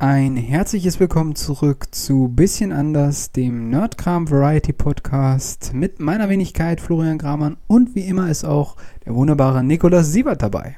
[0.00, 7.18] Ein herzliches Willkommen zurück zu Bisschen anders, dem Nerdkram Variety Podcast mit meiner Wenigkeit Florian
[7.18, 10.76] Gramann und wie immer ist auch der wunderbare Nikolaus Siebert dabei.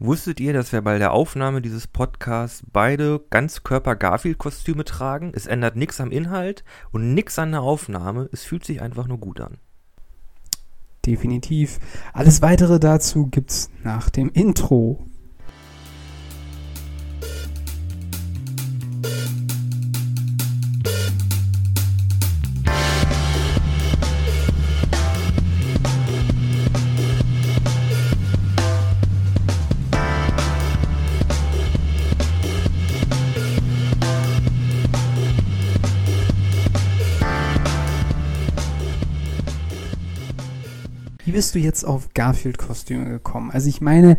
[0.00, 5.30] Wusstet ihr, dass wir bei der Aufnahme dieses Podcasts beide Ganzkörper-Garfield-Kostüme tragen?
[5.36, 8.28] Es ändert nichts am Inhalt und nichts an der Aufnahme.
[8.32, 9.58] Es fühlt sich einfach nur gut an.
[11.06, 11.78] Definitiv.
[12.12, 15.06] Alles weitere dazu gibt's nach dem Intro.
[41.32, 43.50] Wie bist du jetzt auf Garfield-Kostüme gekommen?
[43.52, 44.18] Also ich meine,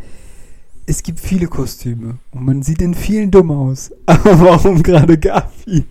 [0.87, 3.91] es gibt viele Kostüme und man sieht in vielen dumm aus.
[4.07, 5.85] Aber warum gerade Garfield?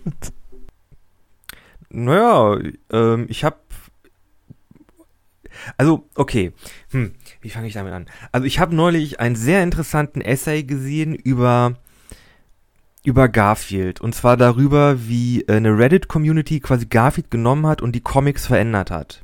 [1.89, 2.59] Naja,
[2.91, 3.55] ähm, ich habe
[5.77, 6.51] also, okay.
[6.89, 8.07] Hm, wie fange ich damit an?
[8.33, 11.77] Also, ich habe neulich einen sehr interessanten Essay gesehen über
[13.05, 18.45] über Garfield und zwar darüber, wie eine Reddit-Community quasi Garfield genommen hat und die Comics
[18.45, 19.22] verändert hat.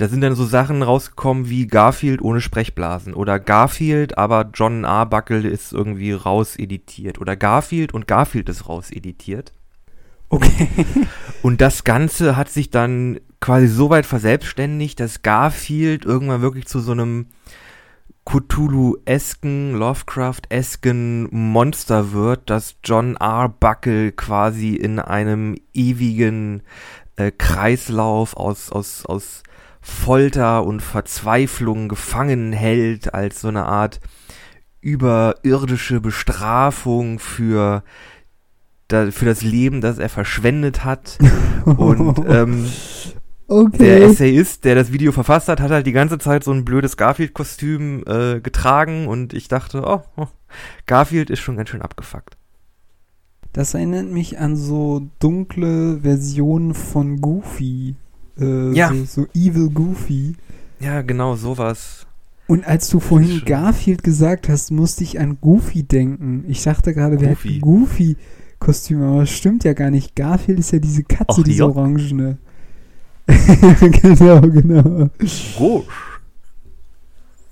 [0.00, 5.46] Da sind dann so Sachen rausgekommen wie Garfield ohne Sprechblasen oder Garfield, aber John Arbuckle
[5.46, 9.52] ist irgendwie rauseditiert oder Garfield und Garfield ist rauseditiert.
[10.30, 10.68] Okay.
[11.42, 16.80] Und das Ganze hat sich dann quasi so weit verselbstständigt, dass Garfield irgendwann wirklich zu
[16.80, 17.26] so einem
[18.24, 26.62] Cthulhu-esken, Lovecraft-esken Monster wird, dass John Arbuckle quasi in einem ewigen
[27.16, 29.42] äh, Kreislauf aus, aus, aus
[29.80, 34.00] Folter und Verzweiflung gefangen hält als so eine Art
[34.80, 37.82] überirdische Bestrafung für
[38.88, 41.18] da, für das Leben, das er verschwendet hat.
[41.64, 42.66] Und ähm,
[43.46, 43.78] okay.
[43.78, 46.96] der Essayist, der das Video verfasst hat, hat halt die ganze Zeit so ein blödes
[46.96, 50.26] Garfield-Kostüm äh, getragen und ich dachte, oh, oh,
[50.86, 52.36] Garfield ist schon ganz schön abgefuckt.
[53.52, 57.96] Das erinnert mich an so dunkle Versionen von Goofy.
[58.40, 58.88] Äh, Ja.
[58.92, 60.34] So, so Evil Goofy.
[60.80, 62.06] Ja, genau, sowas.
[62.46, 63.42] Und als du vorhin.
[63.44, 66.44] Garfield gesagt hast, musste ich an Goofy denken.
[66.48, 70.16] Ich dachte gerade, wir hätten Goofy-Kostüme, aber das stimmt ja gar nicht.
[70.16, 71.66] Garfield ist ja diese Katze, Ach, diese ja.
[71.66, 72.38] orangene.
[74.02, 75.10] genau, genau.
[75.56, 75.84] Gosh.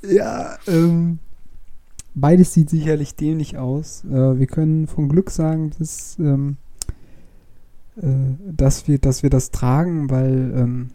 [0.03, 1.19] Ja, ähm,
[2.15, 4.05] beides sieht sicherlich dämlich aus.
[4.05, 6.68] Äh, wir können von Glück sagen, dass, ähm, äh,
[8.57, 10.89] dass, wir, dass wir das tragen, weil ähm,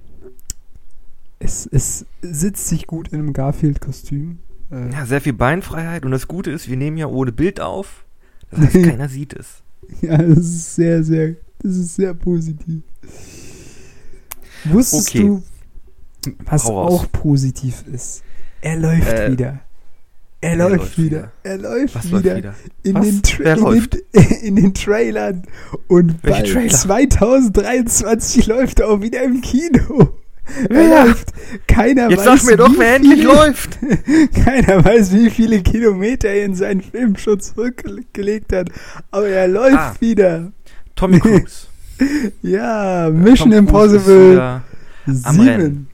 [1.40, 4.40] es, es sitzt sich gut in einem Garfield-Kostüm.
[4.72, 8.06] Äh, Ja, sehr viel Beinfreiheit und das Gute ist, wir nehmen ja ohne Bild auf.
[8.52, 9.64] Das heißt, keiner sieht es.
[10.02, 12.82] Ja, das ist sehr, sehr, das ist sehr positiv.
[14.66, 15.28] Wusstest Okay.
[15.28, 15.44] du,
[16.46, 18.24] was auch positiv ist?
[18.62, 19.60] Er läuft Äh, wieder.
[20.44, 21.18] Er läuft, läuft wieder.
[21.18, 21.32] wieder.
[21.44, 22.22] Er läuft Was wieder.
[22.22, 22.56] läuft wieder?
[22.84, 23.06] In, Was?
[23.06, 25.44] den Tra Wer in, den, in den Trailern.
[25.88, 26.70] Und Welche bald Trailer?
[26.70, 30.10] 2023 läuft er auch wieder im Kino.
[30.70, 31.04] Er Ja.
[31.06, 31.32] läuft.
[31.68, 33.80] Keiner Jetzt weiß, sag mir doch, wie wer endlich läuft.
[34.46, 38.68] Keiner weiß, wie viele Kilometer er in seinen Film schon zurückgelegt hat.
[39.12, 39.96] Aber er läuft Ah.
[40.02, 40.52] wieder.
[40.96, 41.68] Tommy Cruise.
[42.42, 44.64] Ja, Mission Tom Impossible wieder-
[45.24, 45.88] am 7.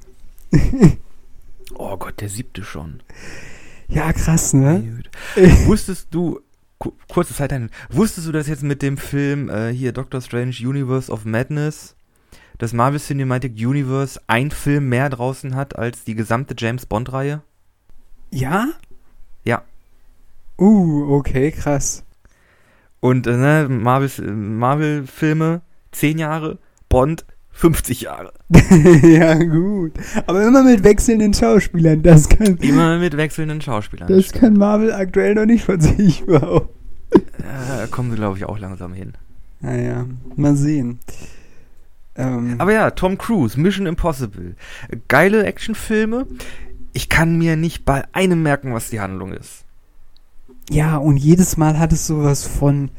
[1.76, 3.02] Oh Gott, der siebte schon.
[3.90, 5.02] Ja, krass, ne?
[5.66, 6.40] Wusstest du,
[6.78, 7.52] ku kurze Zeit,
[7.90, 11.96] wusstest du das jetzt mit dem Film äh, hier Doctor Strange Universe of Madness,
[12.60, 17.42] dass Marvel Cinematic Universe ein Film mehr draußen hat als die gesamte James Bond Reihe?
[18.32, 18.70] Ja?
[19.44, 19.64] Ja.
[20.58, 22.04] Uh, okay, krass.
[23.00, 25.62] Und äh, ne, Marvel, Marvel Filme
[25.92, 27.26] 10 Jahre, Bond
[27.60, 28.32] 50 Jahre.
[29.04, 29.92] ja, gut.
[30.28, 32.02] Aber immer mit wechselnden Schauspielern.
[32.02, 34.08] Das kann, Immer mit wechselnden Schauspielern.
[34.08, 36.74] das kann Marvel aktuell noch nicht von sich behaupten.
[37.12, 39.14] Äh, kommen sie, glaube ich, auch langsam hin.
[39.60, 40.06] Naja,
[40.38, 41.00] mal sehen.
[42.16, 44.56] Ähm, Aber ja, Tom Cruise, Mission Impossible.
[45.10, 46.28] Geile Actionfilme.
[46.94, 49.66] Ich kann mir nicht bei einem merken, was die Handlung ist.
[50.70, 52.90] ja, und jedes Mal hat es sowas von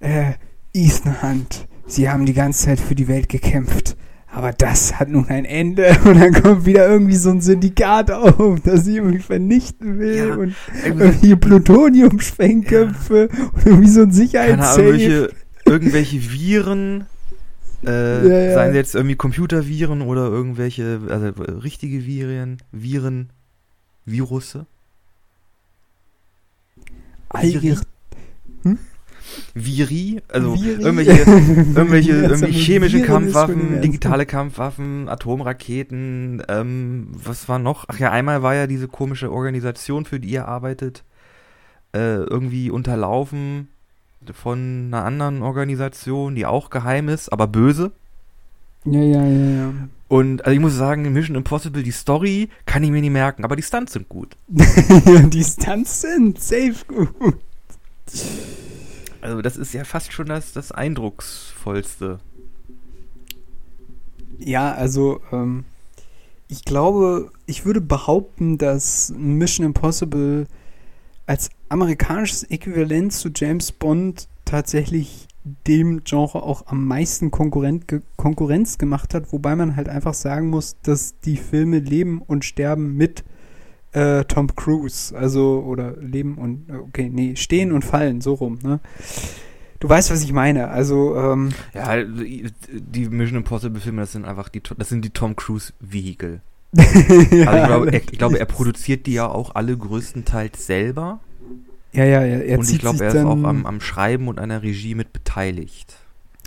[0.00, 0.32] äh,
[0.72, 1.68] Ethan Hunt.
[1.86, 3.96] Sie haben die ganze Zeit für die Welt gekämpft.
[4.36, 5.96] Aber das hat nun ein Ende.
[6.04, 10.28] Und dann kommt wieder irgendwie so ein Syndikat auf, das sie irgendwie vernichten will.
[10.28, 10.54] Ja, und
[10.84, 13.28] Irgendwie, Plutonium-Sprengköpfe.
[13.54, 14.82] Und irgendwie so ein Sicherheitssafe.
[14.82, 15.30] irgendwelche,
[15.64, 17.06] irgendwelche Viren.
[17.82, 18.54] Äh, Ja, ja.
[18.54, 23.30] Seien sie jetzt irgendwie Computerviren oder irgendwelche, also äh, richtige Viren, Viren,
[24.04, 24.66] Virusse.
[27.30, 27.80] Algir
[29.54, 30.82] Viri, also Viri.
[30.82, 37.84] irgendwelche, irgendwelche, so chemische Viren Kampfwaffen, digitale Kampfwaffen, Atomraketen, ähm, was war noch?
[37.88, 41.04] Ach ja, einmal war ja diese komische Organisation, für die ihr arbeitet,
[41.92, 43.68] äh, irgendwie unterlaufen
[44.32, 47.92] von einer anderen Organisation, die auch geheim ist, aber böse.
[48.84, 49.72] Ja, ja, ja, ja.
[50.08, 53.56] Und also ich muss sagen, Mission Impossible, die Story kann ich mir nicht merken, aber
[53.56, 54.36] die Stunts sind gut.
[54.48, 57.36] die Stunts sind safe gut.
[59.26, 62.20] Also das ist ja fast schon das, das Eindrucksvollste.
[64.38, 65.64] Ja, also ähm,
[66.46, 70.46] ich glaube, ich würde behaupten, dass Mission Impossible
[71.26, 75.26] als amerikanisches Äquivalent zu James Bond tatsächlich
[75.66, 80.76] dem Genre auch am meisten Konkurrent Konkurrenz gemacht hat, wobei man halt einfach sagen muss,
[80.82, 83.24] dass die Filme leben und sterben mit
[83.96, 88.80] äh, Tom Cruise, also oder leben und okay, nee, stehen und fallen, so rum, ne?
[89.80, 90.68] Du weißt, was ich meine.
[90.68, 95.34] Also, ähm, Ja, die Mission Impossible Filme, das sind einfach die, das sind die Tom
[95.36, 96.40] Cruise Vehikel.
[96.72, 101.20] ja, Also ich glaube, er, ich glaube, er produziert die ja auch alle größtenteils selber.
[101.92, 104.50] Ja, ja, er, er und ich glaube, er ist auch am, am Schreiben und an
[104.50, 105.96] der Regie mit beteiligt.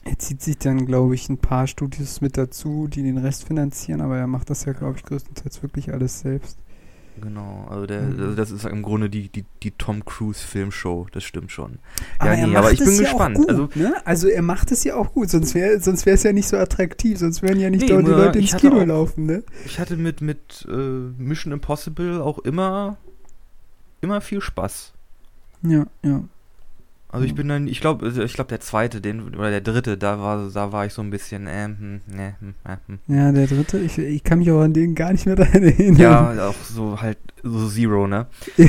[0.05, 4.01] er zieht sich dann, glaube ich, ein paar Studios mit dazu, die den Rest finanzieren,
[4.01, 6.59] aber er macht das ja, glaube ich, größtenteils wirklich alles selbst.
[7.21, 8.19] Genau, also, der, Mhm.
[8.19, 11.79] also das ist im Grunde die, die, die Tom Cruise Filmshow, das stimmt schon.
[12.19, 13.35] Aber Ja, er nee, macht aber ich es bin ja gespannt.
[13.37, 13.93] Auch gut, Also- ne?
[14.05, 17.17] also er macht es ja auch gut, sonst wäre sonst es ja nicht so attraktiv,
[17.19, 19.43] sonst würden ja nicht Nee, dort die Leute ins Kino auch- laufen, ne?
[19.65, 22.97] Ich hatte mit, mit äh, Mission Impossible auch immer,
[24.01, 24.93] immer viel Spaß.
[25.63, 26.23] Ja, ja.
[27.11, 27.37] Also ich Mhm.
[27.37, 30.71] bin dann, ich glaube, ich glaube der zweite, den oder der dritte, da war, da
[30.71, 32.99] war ich so ein bisschen, äh, hm, ne, hm, äh, hm.
[33.07, 35.97] Ja, der dritte, ich, ich kann mich auch an den gar nicht mehr daran erinnern.
[35.99, 38.27] Ja, auch so halt so Zero, ne?
[38.57, 38.65] ja.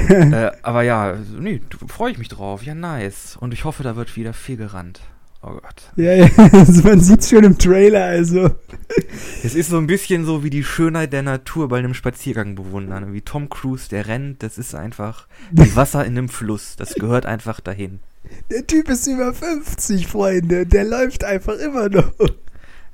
[0.48, 2.62] äh, aber ja, nee, freue ich mich drauf.
[2.62, 3.36] Ja, nice.
[3.38, 5.00] Und ich hoffe, da wird wieder viel gerannt.
[5.42, 5.90] Oh Gott.
[5.96, 6.28] ja, ja.
[6.52, 8.50] Also man sieht schon im Trailer, also.
[9.44, 13.12] Es ist so ein bisschen so wie die Schönheit der Natur bei einem Spaziergang bewundern.
[13.14, 16.76] Wie Tom Cruise, der rennt, das ist einfach wie Wasser in einem Fluss.
[16.76, 18.00] Das gehört einfach dahin.
[18.50, 20.66] Der Typ ist über 50, Freunde.
[20.66, 22.12] Der läuft einfach immer noch.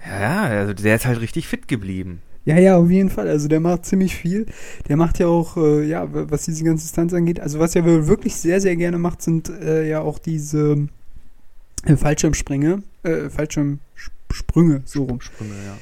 [0.09, 2.23] Ja, ja, also der ist halt richtig fit geblieben.
[2.45, 3.29] Ja, ja, auf jeden Fall.
[3.29, 4.47] Also der macht ziemlich viel.
[4.89, 7.41] Der macht ja auch, äh, ja, was diese ganze Stunts angeht.
[7.41, 10.87] Also was er wirklich sehr, sehr gerne macht, sind äh, ja auch diese
[11.85, 12.85] äh, Fallschirmsprünge.
[13.03, 15.21] Äh, Fallschirmsprünge, so rum.
[15.21, 15.77] Sprünge, ja.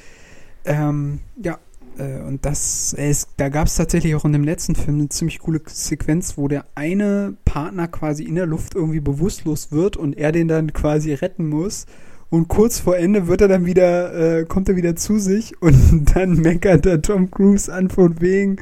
[0.89, 1.59] Ähm, ja,
[1.97, 5.09] äh, und das, er ist, da gab es tatsächlich auch in dem letzten Film eine
[5.09, 10.17] ziemlich coole Sequenz, wo der eine Partner quasi in der Luft irgendwie bewusstlos wird und
[10.17, 11.85] er den dann quasi retten muss.
[12.29, 16.15] Und kurz vor Ende wird er dann wieder, äh, kommt er wieder zu sich und
[16.15, 18.57] dann meckert der Tom Cruise an von wegen,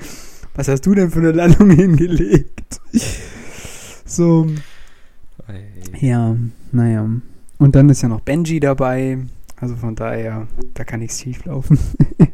[0.56, 2.82] was hast du denn für eine Landung hingelegt?
[4.06, 4.48] So,
[5.48, 6.08] Ey.
[6.08, 6.36] ja,
[6.72, 7.10] naja.
[7.58, 9.18] Und dann ist ja noch Benji dabei.
[9.56, 11.80] Also von daher, da kann nichts schief laufen.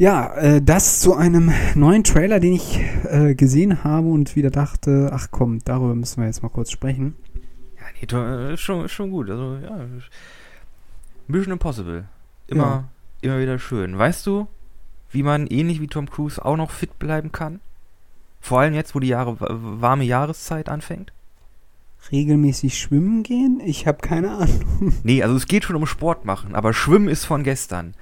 [0.00, 5.10] ja, äh, das zu einem neuen Trailer, den ich äh, gesehen habe und wieder dachte,
[5.12, 7.16] ach komm, darüber müssen wir jetzt mal kurz sprechen.
[7.76, 9.28] Ja, nee, äh, schon, schon gut.
[9.28, 9.84] Also, ja.
[11.28, 12.04] Mission Impossible.
[12.46, 12.88] Immer,
[13.20, 13.98] immer wieder schön.
[13.98, 14.46] Weißt du,
[15.10, 17.60] wie man ähnlich wie Tom Cruise auch noch fit bleiben kann?
[18.40, 21.12] Vor allem jetzt, wo die Jahre, warme Jahreszeit anfängt?
[22.10, 23.60] Regelmäßig schwimmen gehen?
[23.62, 24.94] Ich habe keine Ahnung.
[25.02, 27.92] Nee, also es geht schon um Sport machen, aber Schwimmen ist von gestern.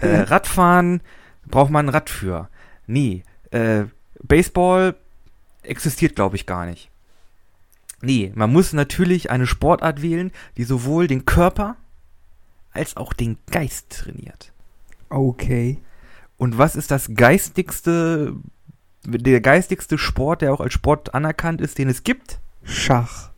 [0.00, 1.02] Äh, Radfahren
[1.48, 2.48] braucht man ein Rad für.
[2.86, 3.84] Nee, äh,
[4.22, 4.94] Baseball
[5.62, 6.90] existiert, glaube ich, gar nicht.
[8.02, 11.76] Nee, man muss natürlich eine Sportart wählen, die sowohl den Körper
[12.72, 14.52] als auch den Geist trainiert.
[15.08, 15.78] Okay.
[16.36, 18.34] Und was ist das geistigste,
[19.04, 22.38] der geistigste Sport, der auch als Sport anerkannt ist, den es gibt?
[22.62, 23.30] Schach.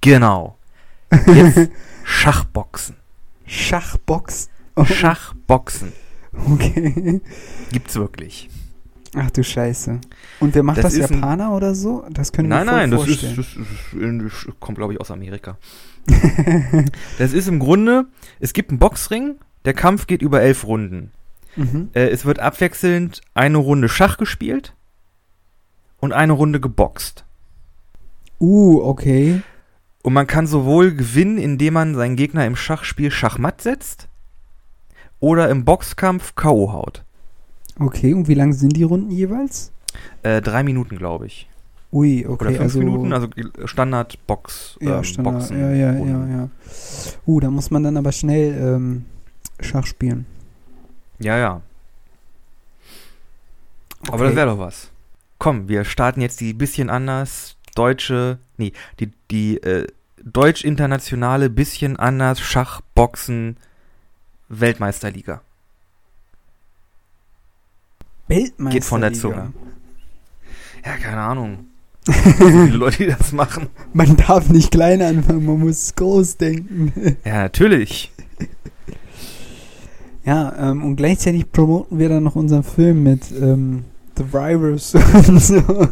[0.00, 0.56] Genau.
[1.26, 1.70] Jetzt
[2.04, 2.96] Schachboxen.
[3.44, 4.48] Schachbox.
[4.76, 5.92] Oh, Schachboxen.
[6.32, 7.20] Okay.
[7.72, 8.48] Gibt's wirklich.
[9.16, 10.00] Ach du Scheiße.
[10.38, 12.04] Und wer macht Das das, ist ein- Japaner oder so?
[12.10, 13.36] Das können Nein, wir nein, das ist, vorstellen.
[13.36, 15.58] das, ist, in- das kommt, glaube ich, aus Amerika.
[17.18, 18.06] Das ist im Grunde,
[18.38, 21.10] es gibt einen Boxring, der Kampf geht über elf Runden.
[21.56, 21.88] mhm.
[21.92, 24.74] Äh, es wird abwechselnd eine Runde Schach gespielt
[25.98, 27.24] und eine Runde geboxt.
[28.40, 29.42] Uh, okay.
[30.02, 34.08] Und man kann sowohl gewinnen, indem man seinen Gegner im Schachspiel Schachmatt setzt
[35.20, 36.72] oder im Boxkampf K.O.
[36.72, 37.04] haut.
[37.78, 39.72] Okay, und wie lang sind die Runden jeweils?
[40.22, 41.48] Äh, drei Minuten, glaube ich.
[41.92, 43.28] Ui, okay, Oder fünf also Minuten, also
[43.64, 44.78] Standard-Box.
[44.80, 46.32] ja, ähm, Standard, Boxen ja, ja, ja, Runden.
[46.32, 46.48] ja.
[47.26, 49.04] Uh, da muss man dann aber schnell ähm,
[49.60, 50.26] Schach spielen.
[51.18, 51.60] Ja, ja.
[54.06, 54.24] Aber Okay.
[54.26, 54.90] das wäre doch was.
[55.38, 59.86] Komm, wir starten jetzt die bisschen anders deutsche, nee, die, die äh,
[60.22, 63.56] deutsch-internationale bisschen anders Schachboxen
[64.50, 65.40] Weltmeisterliga.
[68.28, 68.74] Weltmeister.
[68.74, 69.52] Geht von der Zunge.
[70.84, 71.66] Ja, keine Ahnung.
[72.10, 73.68] viele Leute, die das machen.
[73.92, 76.92] Man darf nicht klein anfangen, man muss groß denken.
[77.24, 78.10] Ja, natürlich.
[80.24, 83.84] Ja, ähm, und gleichzeitig promoten wir dann noch unseren Film mit ähm,
[84.16, 84.94] The Virus
[85.28, 85.88] und so.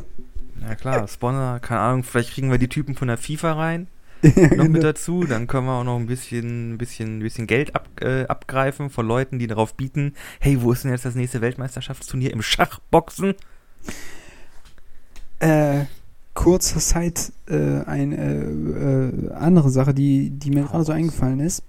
[0.61, 3.87] Ja klar, Sponsor, keine Ahnung, vielleicht kriegen wir die Typen von der FIFA rein.
[4.23, 4.65] Ja, noch genau.
[4.65, 5.25] mit dazu.
[5.25, 9.39] Dann können wir auch noch ein bisschen, bisschen, bisschen Geld ab, äh, abgreifen von Leuten,
[9.39, 10.15] die darauf bieten.
[10.41, 13.35] Hey, wo ist denn jetzt das nächste Weltmeisterschaftsturnier im Schachboxen?
[15.41, 15.85] Äh,
[16.35, 21.63] kurzer Zeit äh, eine äh, andere Sache, die, die mir gerade so eingefallen ist.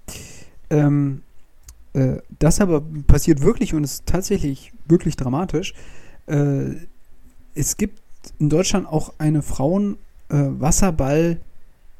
[0.70, 1.22] Ähm,
[1.92, 5.74] äh, das aber passiert wirklich und ist tatsächlich wirklich dramatisch.
[6.26, 6.74] Äh,
[7.54, 8.00] es gibt
[8.38, 9.42] in Deutschland auch eine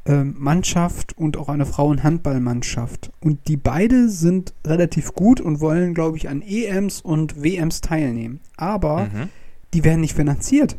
[0.07, 3.11] Frauen-Wasserball-Mannschaft und auch eine Frauen-Handball-Mannschaft.
[3.21, 8.41] Und die beide sind relativ gut und wollen, glaube ich, an EMs und WMs teilnehmen.
[8.57, 9.29] Aber Mhm.
[9.75, 10.77] die werden nicht finanziert.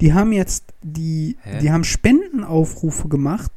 [0.00, 1.58] Die haben jetzt die, Hä?
[1.60, 3.52] die haben Spendenaufrufe gemacht.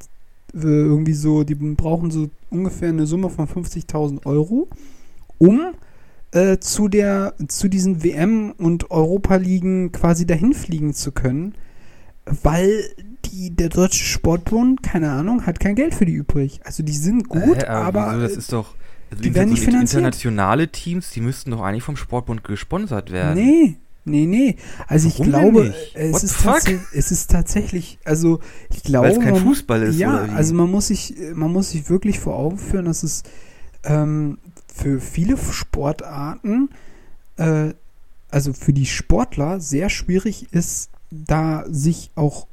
[0.54, 4.68] äh, Irgendwie so, die brauchen so ungefähr eine Summe von 50.000 Euro,
[5.38, 5.60] um
[6.32, 11.54] äh, zu der, zu diesen WM und Europa-Ligen quasi dahin fliegen zu können,
[12.26, 12.84] weil
[13.26, 16.60] die, der deutsche Sportbund, keine Ahnung, hat kein Geld für die übrig.
[16.64, 18.20] Also die sind gut, Hä, aber, wieso?
[18.20, 18.74] das äh, ist doch.
[19.10, 20.00] Also die werden so nicht finanziert.
[20.00, 23.34] Internationale Teams, die müssten doch eigentlich vom Sportbund gesponsert werden.
[23.34, 24.56] Nee, nee, nee.
[24.86, 26.46] Also ich Warum denn glaube, es ist,
[26.92, 28.40] es ist tatsächlich, also
[28.74, 31.70] ich glaube, Weil es kein man- Fußball ist, ja, also man muss sich, man muss
[31.70, 33.22] sich wirklich vor Augen führen, dass es
[33.84, 34.38] ähm,
[34.74, 36.70] für viele Sportarten,
[37.36, 37.74] äh,
[38.30, 40.90] also für die Sportler sehr schwierig ist,
[41.26, 42.46] da sich auch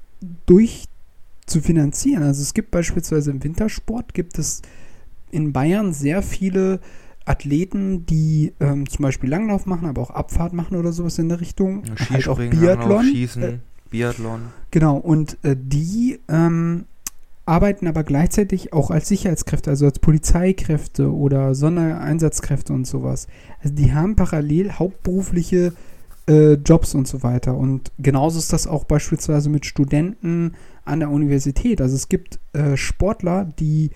[0.45, 0.85] durch
[1.45, 2.23] zu finanzieren.
[2.23, 4.61] Also es gibt beispielsweise im Wintersport gibt es
[5.31, 6.79] in Bayern sehr viele
[7.25, 11.39] Athleten, die ähm, zum Beispiel Langlauf machen, aber auch Abfahrt machen oder sowas in der
[11.41, 11.83] Richtung.
[12.09, 12.63] halt auch Biathlon.
[12.63, 13.57] Langlauf, Schießen, Äh,
[13.89, 14.41] Biathlon.
[14.71, 16.85] Genau, und äh, die ähm,
[17.45, 23.27] arbeiten aber gleichzeitig auch als Sicherheitskräfte, also als Polizeikräfte oder Sondereinsatzkräfte und sowas.
[23.61, 25.73] Also die haben parallel hauptberufliche
[26.27, 27.55] äh, Jobs und so weiter.
[27.55, 30.53] Und genauso ist das auch beispielsweise mit Studenten
[30.85, 31.81] an der Universität.
[31.81, 33.91] Also es gibt äh, Sportler, die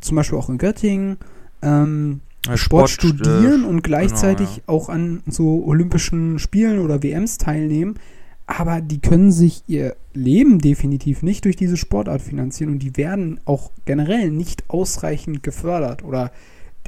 [0.00, 1.18] zum Beispiel auch in Göttingen
[1.62, 7.02] ähm, Ja, Sport, Sport, äh, studieren und gleichzeitig genau, auch an so Olympischen Spielen oder
[7.02, 7.98] WMs teilnehmen.
[8.46, 13.38] Aber die können sich ihr Leben definitiv nicht durch diese Sportart finanzieren und die werden
[13.44, 16.02] auch generell nicht ausreichend gefördert.
[16.02, 16.32] Oder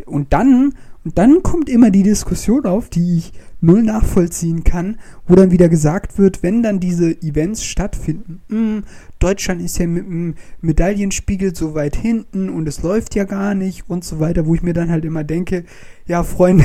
[0.06, 5.34] und dann, und dann kommt immer die Diskussion auf, die ich null nachvollziehen kann, wo
[5.34, 8.84] dann wieder gesagt wird, wenn dann diese Events stattfinden, "Hm,
[9.18, 13.88] Deutschland ist ja mit dem Medaillenspiegel so weit hinten und es läuft ja gar nicht
[13.88, 15.64] und so weiter, wo ich mir dann halt immer denke,
[16.06, 16.64] ja Freunde,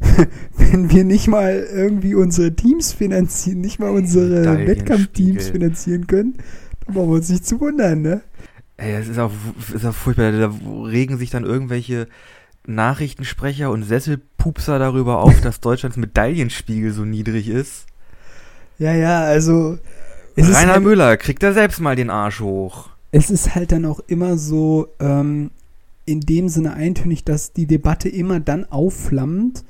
[0.56, 4.44] wenn wir nicht mal irgendwie unsere Teams finanzieren, nicht mal unsere.
[4.66, 6.34] Wettkampfteams finanzieren können,
[6.84, 8.22] dann brauchen wir uns nicht zu wundern, ne?
[8.76, 9.32] Ey, es ist auch,
[9.74, 10.30] ist auch furchtbar.
[10.32, 10.52] Da
[10.84, 12.06] regen sich dann irgendwelche
[12.68, 17.86] Nachrichtensprecher und Sesselpupser darüber auf, dass Deutschlands Medaillenspiegel so niedrig ist.
[18.78, 19.78] Ja, ja, also
[20.36, 22.90] Rainer halt, Müller, kriegt er selbst mal den Arsch hoch.
[23.10, 25.50] es ist halt dann auch immer so ähm,
[26.04, 29.64] in dem Sinne eintönig, dass die Debatte immer dann aufflammt,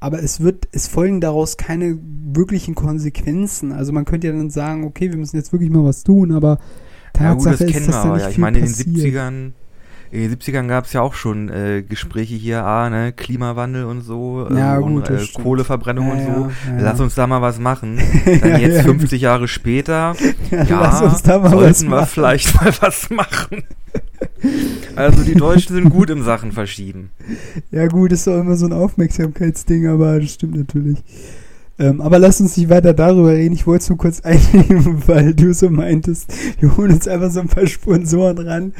[0.00, 1.98] aber es wird, es folgen daraus keine
[2.32, 3.72] wirklichen Konsequenzen.
[3.72, 6.58] Also man könnte ja dann sagen, okay, wir müssen jetzt wirklich mal was tun, aber
[7.18, 8.28] Ja gut, Tatsache das kennen ist, dass wir aber ja.
[8.28, 9.14] Ich meine, in den passiert.
[9.14, 9.52] 70ern,
[10.14, 14.02] in den 70ern gab es ja auch schon äh, Gespräche hier, ah, ne, Klimawandel und
[14.02, 15.42] so, ähm, Ja, und gut, das äh.
[15.42, 16.50] Kohleverbrennung Ja, und so.
[16.70, 17.98] ja, Lass uns da mal was machen.
[18.40, 20.14] Dann jetzt Ja, 50 Jahre später,
[20.50, 22.06] ja, Lass uns da mal sollten was wir machen.
[22.06, 23.64] vielleicht mal was machen.
[24.96, 27.10] Also die Deutschen sind gut im Sachen verschieben.
[27.70, 30.98] Ja, gut, ist doch immer so ein Aufmerksamkeitsding, aber das stimmt natürlich.
[31.78, 33.54] Ähm, aber lass uns nicht weiter darüber reden.
[33.54, 37.40] Ich wollte es nur kurz einnehmen, weil du so meintest, wir holen uns einfach so
[37.40, 38.74] ein paar Sponsoren ran.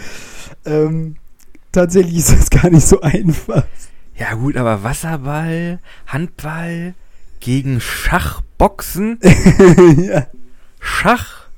[0.64, 1.16] Ähm,
[1.74, 3.64] tatsächlich ist das gar nicht so einfach.
[4.16, 6.94] Ja gut, aber Wasserball, Handball
[7.40, 9.18] gegen Schachboxen,
[9.98, 10.26] ja,
[10.80, 11.48] Schach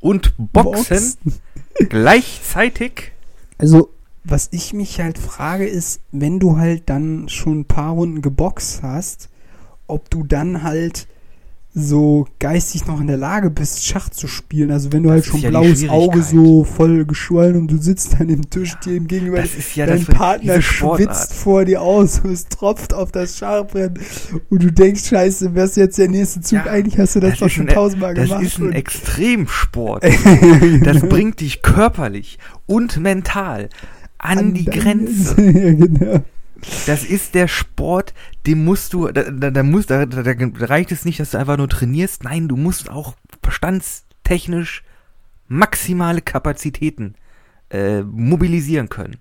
[0.00, 1.14] und Boxen
[1.88, 3.12] gleichzeitig.
[3.58, 3.90] Also,
[4.24, 8.82] was ich mich halt frage, ist, wenn du halt dann schon ein paar Runden geboxt
[8.82, 9.28] hast,
[9.86, 11.06] ob du dann halt
[11.78, 14.70] so geistig noch in der Lage bist, Schach zu spielen.
[14.70, 17.70] Also wenn du halt Das ist schon ja die blaues Auge so voll geschwollen und
[17.70, 21.66] du sitzt dann im Tisch dir gegenüber, Das ist ja dein das, Partner schwitzt vor
[21.66, 23.98] dir aus und es tropft auf das Schachbrett
[24.48, 26.64] und du denkst, scheiße, wär's jetzt der nächste Zug?
[26.64, 28.42] Ja, Eigentlich hast du das, das doch ist schon ein- tausendmal Das gemacht.
[28.44, 30.02] ist ein Extremsport.
[30.82, 33.68] Das bringt dich körperlich und mental
[34.16, 35.42] an, die deine- Grenze.
[35.42, 36.24] ja, genau.
[36.86, 38.14] Das ist der Sport,
[38.46, 40.32] den musst du, da, da, da, musst, da, da,
[40.66, 42.24] reicht es nicht, dass du einfach nur trainierst.
[42.24, 44.82] Nein, du musst auch verstandstechnisch
[45.48, 47.14] maximale Kapazitäten
[47.70, 49.18] äh, mobilisieren können.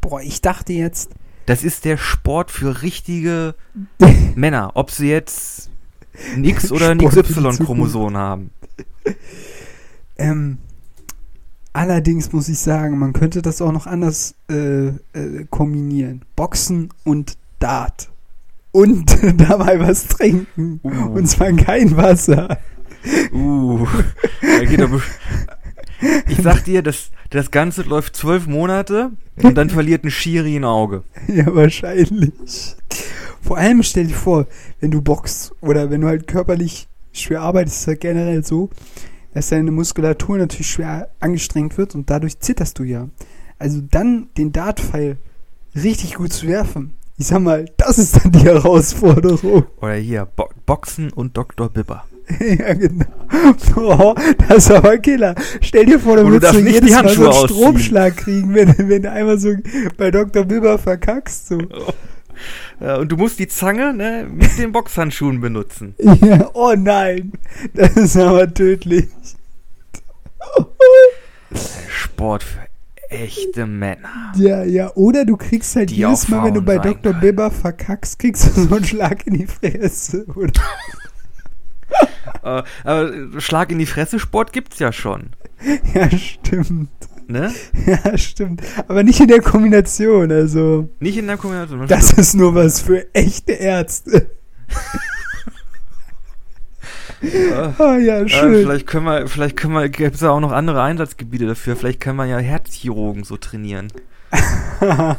[0.00, 1.10] Boah, ich dachte jetzt,
[1.46, 3.54] Das ist der Sport für richtige
[4.34, 5.70] Männer, ob sie jetzt
[6.34, 8.50] ein X oder ein XY-Chromosom haben.
[10.16, 10.58] Ähm,
[11.72, 16.22] allerdings muss ich sagen, man könnte das auch noch anders äh, äh, kombinieren.
[16.36, 18.10] Boxen und Dart.
[18.72, 19.16] Und
[19.48, 20.80] dabei was trinken.
[20.82, 21.12] Uh.
[21.14, 22.58] Und zwar kein Wasser.
[23.32, 23.86] Uh,
[26.28, 29.10] ich sag dir, das, das Ganze läuft zwölf Monate
[29.42, 31.02] und dann verliert ein Schiri ein Auge.
[31.26, 32.32] Ja, wahrscheinlich.
[33.40, 34.46] Vor allem stell dir vor,
[34.80, 38.70] wenn du boxst oder wenn du halt körperlich schwer arbeitest, ist halt generell so,
[39.34, 43.08] dass deine Muskulatur natürlich schwer angestrengt wird und dadurch zitterst du ja.
[43.58, 45.18] Also dann den Dartpfeil
[45.74, 46.94] richtig gut zu werfen.
[47.18, 49.64] Ich sag mal, das ist dann die Herausforderung.
[49.80, 51.68] Oder hier, Bo Boxen und Dr.
[51.68, 52.04] Bibber.
[52.40, 53.04] ja, genau.
[53.76, 54.14] Oh,
[54.48, 55.34] das ist aber Killer.
[55.60, 57.48] Stell dir vor, du würdest so jedes Mal so einen.
[57.48, 59.54] Stromschlag kriegen, wenn, wenn du einmal so
[59.96, 60.44] bei Dr.
[60.44, 61.48] Bibber verkackst.
[61.48, 61.60] So.
[61.60, 61.66] Ja,
[62.80, 65.94] und du musst die Zange ne, mit den Boxhandschuhen benutzen.
[66.22, 67.32] Ja, oh nein,
[67.74, 69.08] das ist aber tödlich.
[71.88, 72.60] Sport für
[73.12, 74.32] echte Männer.
[74.36, 77.12] Ja, ja, oder du kriegst halt Die jedes Mal, wenn du bei Dr.
[77.12, 77.20] können.
[77.20, 80.26] Bibber verkackst, kriegst du so einen Schlag in die Fresse.
[82.42, 85.30] Äh, aber Schlag in die Fresse Sport gibt's ja schon.
[85.94, 86.88] Ja, stimmt.
[87.32, 87.52] Ne?
[87.86, 88.62] Ja, stimmt.
[88.88, 90.88] Aber nicht in der Kombination, also.
[91.00, 91.86] Nicht in der Kombination.
[91.88, 94.30] Das ist nur was für echte Ärzte.
[97.22, 98.54] Äh, Ah ja, äh, schön.
[98.62, 101.76] vielleicht können wir, vielleicht können wir, gibt's ja auch noch andere Einsatzgebiete dafür.
[101.76, 103.88] Vielleicht können wir ja Herzchirurgen so trainieren.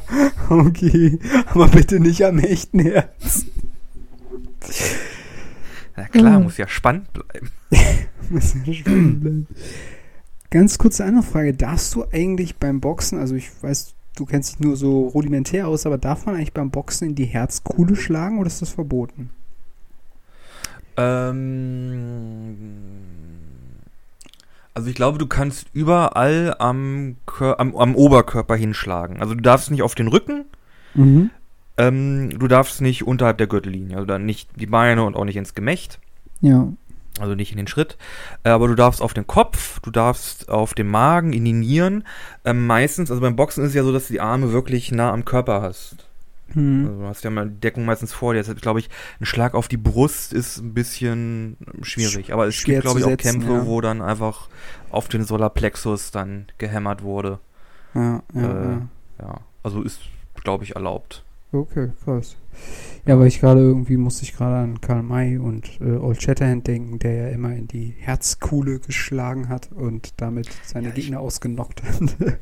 [0.50, 3.46] okay, aber bitte nicht am echten Herz.
[5.96, 6.44] Na klar, Mhm.
[6.46, 7.52] muss ja spannend bleiben.
[8.30, 9.48] Muss ja spannend bleiben.
[10.54, 11.56] Ganz kurze andere Frage.
[11.56, 15.88] Darfst du eigentlich beim Boxen, also ich weiß, du kennst dich nur so rudimentär aus,
[15.88, 19.32] aber darf man eigentlich beim Boxen in die Herzkuhle schlagen oder ist das verboten?
[20.96, 22.56] Ähm,
[24.76, 29.22] also ich glaube, du kannst überall am, Kör am, am Oberkörper hinschlagen.
[29.22, 30.46] Also du darfst nicht auf den Rücken,
[30.94, 31.32] Mhm.
[31.78, 35.38] ähm, du darfst nicht unterhalb der Gürtellinie, also dann nicht die Beine und auch nicht
[35.38, 36.00] ins Gemächt,
[36.42, 36.68] Ja.
[37.20, 37.98] Also nicht in den Schritt.
[38.44, 42.06] Äh, aber du darfst auf den Kopf, du darfst auf den Magen, in die Nieren.
[42.46, 45.12] Ähm, meistens, also beim Boxen ist es ja so, dass du die Arme wirklich nah
[45.12, 46.08] am Körper hast.
[46.54, 46.88] Mhm.
[46.88, 48.40] Also du hast ja mal die Deckung meistens vor dir.
[48.40, 52.34] Deshalb glaube ich, ein Schlag auf die Brust ist ein bisschen schwierig.
[52.34, 53.66] Aber es Schwer gibt, glaube ich, auch setzen, Kämpfe, ja.
[53.66, 54.50] wo dann einfach
[54.90, 57.40] auf den Solarplexus dann gehämmert wurde.
[57.94, 58.88] Ja, ja, Äh, ja.
[59.20, 60.02] Ja, also ist,
[60.44, 61.24] glaube ich, erlaubt.
[61.52, 62.36] Okay, krass.
[63.06, 66.68] Ja, aber ich gerade irgendwie musste ich gerade an Karl May und äh, Old Shatterhand
[66.68, 71.84] denken, der ja immer in die Herzkuhle geschlagen hat und damit seine Ja, Gegner ausgenockt
[71.84, 72.00] hat.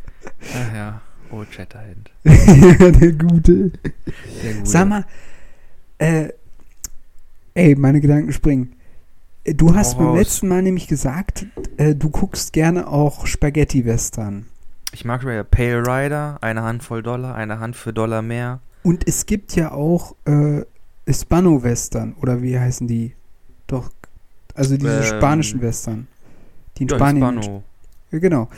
[0.56, 2.12] Ach ja, oh Chatterhand.
[2.24, 3.72] der Gute.
[4.44, 4.66] Der Gute.
[4.66, 5.06] Sag mal,
[5.98, 6.30] äh,
[7.56, 8.76] ey, meine Gedanken springen.
[9.44, 11.48] Äh, Du hast beim letzten Mal nämlich gesagt,
[11.78, 14.46] äh, du guckst gerne auch Spaghetti-Western.
[14.94, 18.60] Ich mag ja Pale Rider, eine Handvoll Dollar, eine Hand für Dollar mehr.
[18.84, 20.62] Und es gibt ja auch äh,
[21.06, 23.14] Hispano-Western, oder wie heißen die?
[23.68, 23.90] Doch,
[24.56, 26.08] also diese Ähm, spanischen Western.
[26.78, 27.38] Die in Ja, Spanien.
[27.38, 27.64] Hispano.
[28.12, 28.50] Genau.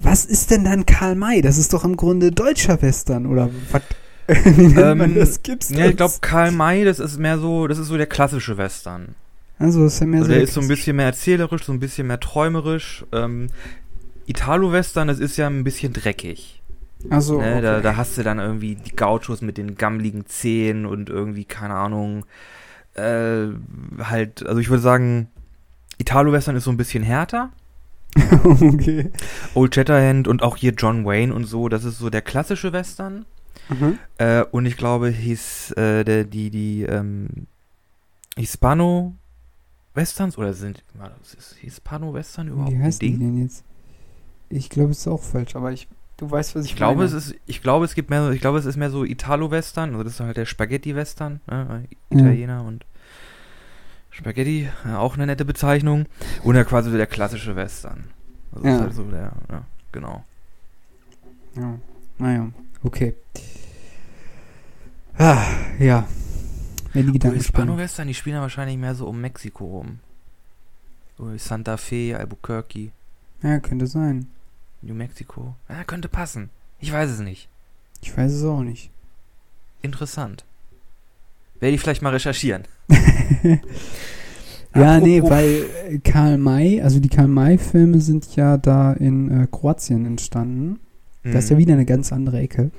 [0.00, 1.42] Was ist denn dann Karl May?
[1.42, 3.82] Das ist doch im Grunde deutscher Western, oder was?
[4.28, 5.42] Wie nennt man Ähm, das?
[5.42, 8.56] Gibt's Ja, ich glaube, Karl May, das ist mehr so, das ist so der klassische
[8.56, 9.14] Western.
[9.58, 11.80] Also, ist ja mehr Also so der ist so ein bisschen mehr erzählerisch, so ein
[11.80, 13.04] bisschen mehr träumerisch.
[13.12, 13.48] Ähm,
[14.26, 16.59] Italo-Western, das ist ja ein bisschen dreckig.
[17.08, 17.52] Also, ne?
[17.52, 17.62] okay.
[17.62, 21.74] da, da hast du dann irgendwie die Gauchos mit den gammligen Zähnen und irgendwie, keine
[21.74, 22.26] Ahnung,
[22.94, 23.46] äh,
[23.98, 25.28] halt, also ich würde sagen,
[25.98, 27.50] Italo-Western ist so ein bisschen härter.
[28.44, 29.10] okay.
[29.54, 33.24] Old Shatterhand und auch hier John Wayne und so, das ist so der klassische Western.
[33.68, 33.98] Mhm.
[34.18, 37.46] Äh, und ich glaube, hieß äh, der, die, die ähm,
[38.36, 40.82] Hispano-Westerns oder sind
[41.60, 43.64] Hispano-Western überhaupt Wie heißen die denn jetzt?
[44.48, 45.86] Ich glaube, es ist auch falsch, aber ich,
[46.20, 47.06] du weißt, was ich, Ich glaube, meine.
[47.08, 49.90] es ist, ich glaube, es gibt mehr, so- ich glaube, es ist mehr so Italo-Western,
[49.90, 51.84] also das ist halt der Spaghetti-Western, ne?
[52.10, 52.18] Mhm.
[52.18, 52.84] Italiener und
[54.10, 56.06] Spaghetti, ja, auch eine nette Bezeichnung.
[56.44, 58.04] Und ja quasi so der klassische Western.
[58.52, 58.80] Also Ja.
[58.80, 60.24] halt so der, ja, genau.
[61.56, 61.78] Ja,
[62.18, 62.48] naja,
[62.82, 63.14] okay.
[65.18, 65.42] Ah,
[65.78, 66.06] ja.
[66.92, 67.36] Wenn die Gedanken.
[67.38, 69.98] Hispano-Western, die spielen ja wahrscheinlich mehr so um Mexiko rum.
[71.36, 72.90] Santa Fe, Albuquerque,
[73.42, 74.26] Ja, könnte sein.
[74.82, 75.54] New Mexico.
[75.68, 76.50] Ja, könnte passen.
[76.78, 77.48] Ich weiß es nicht.
[78.02, 78.90] Ich weiß es auch nicht.
[79.82, 80.44] Interessant.
[81.58, 82.64] Werde ich vielleicht mal recherchieren.
[84.74, 89.28] Ja, nee, Apropos- weil äh, Karl May, also die Karl May-Filme sind ja da in
[89.42, 90.78] äh, Kroatien entstanden.
[91.24, 91.60] Das ist ja Mhm.
[91.60, 92.70] wieder eine ganz andere Ecke.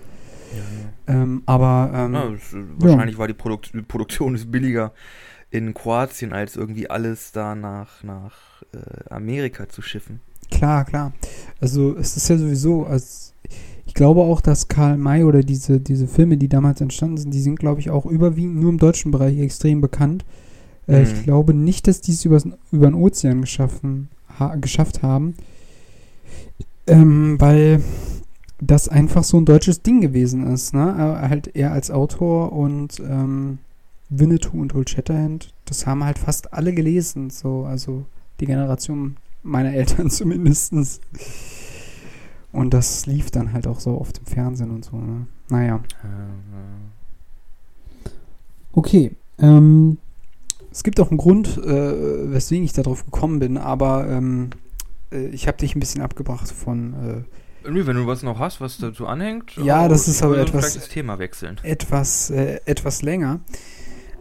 [1.08, 2.24] Ja, Ähm, aber ähm, ja.
[2.30, 4.94] Ja, es, äh, wahrscheinlich war die Produkt die Produktion ist billiger
[5.50, 10.22] in Kroatien, als irgendwie alles da nach, nach äh, Amerika zu schiffen.
[10.52, 11.14] Klar, klar.
[11.60, 13.34] Also es ist ja sowieso, als
[13.86, 17.42] ich glaube auch, dass Karl May oder diese, diese Filme, die damals entstanden sind, die
[17.42, 20.24] sind, glaube ich, auch überwiegend nur im deutschen Bereich extrem bekannt.
[20.88, 21.24] Äh, Ich Mhm.
[21.24, 22.40] glaube nicht, dass die es über
[22.88, 24.10] den Ozean geschaffen,
[24.40, 25.36] ha, geschafft haben.
[26.88, 27.82] Ähm, weil
[28.60, 31.20] das einfach so ein deutsches Ding gewesen ist, ne?
[31.24, 33.60] Äh, Halt er als Autor und ähm,
[34.10, 38.06] Winnetou und Old Shatterhand, das haben halt fast alle gelesen, so, also
[38.40, 41.00] die Generation meiner Eltern zumindestens.
[42.52, 45.28] Und das lief dann halt auch so oft im Fernsehen und so, ne?
[45.50, 45.82] Naja.
[46.04, 46.08] Äh,
[48.74, 49.12] Okay.
[49.40, 49.98] Ähm,
[50.72, 54.52] es gibt auch einen Grund, äh, weswegen ich darauf gekommen bin, aber ähm,
[55.12, 57.26] äh, ich habe dich ein bisschen abgebracht von
[57.66, 59.58] äh, nö, wenn du was noch hast, was dazu anhängt.
[59.58, 61.58] Ja, oh, das ist aber etwas- Thema wechseln.
[61.64, 63.42] etwas, äh, etwas länger.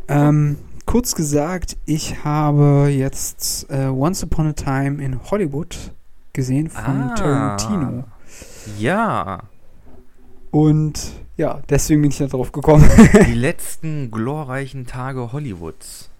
[0.09, 0.57] Ähm,
[0.91, 5.77] kurz gesagt, ich habe jetzt äh, Once Upon a Time in Hollywood
[6.33, 7.15] gesehen von Ah.
[7.15, 8.05] Tarantino.
[8.77, 9.45] Ja,
[10.51, 12.89] Und ja, deswegen bin ich da drauf gekommen.
[13.27, 16.11] die letzten glorreichen Tage Hollywoods.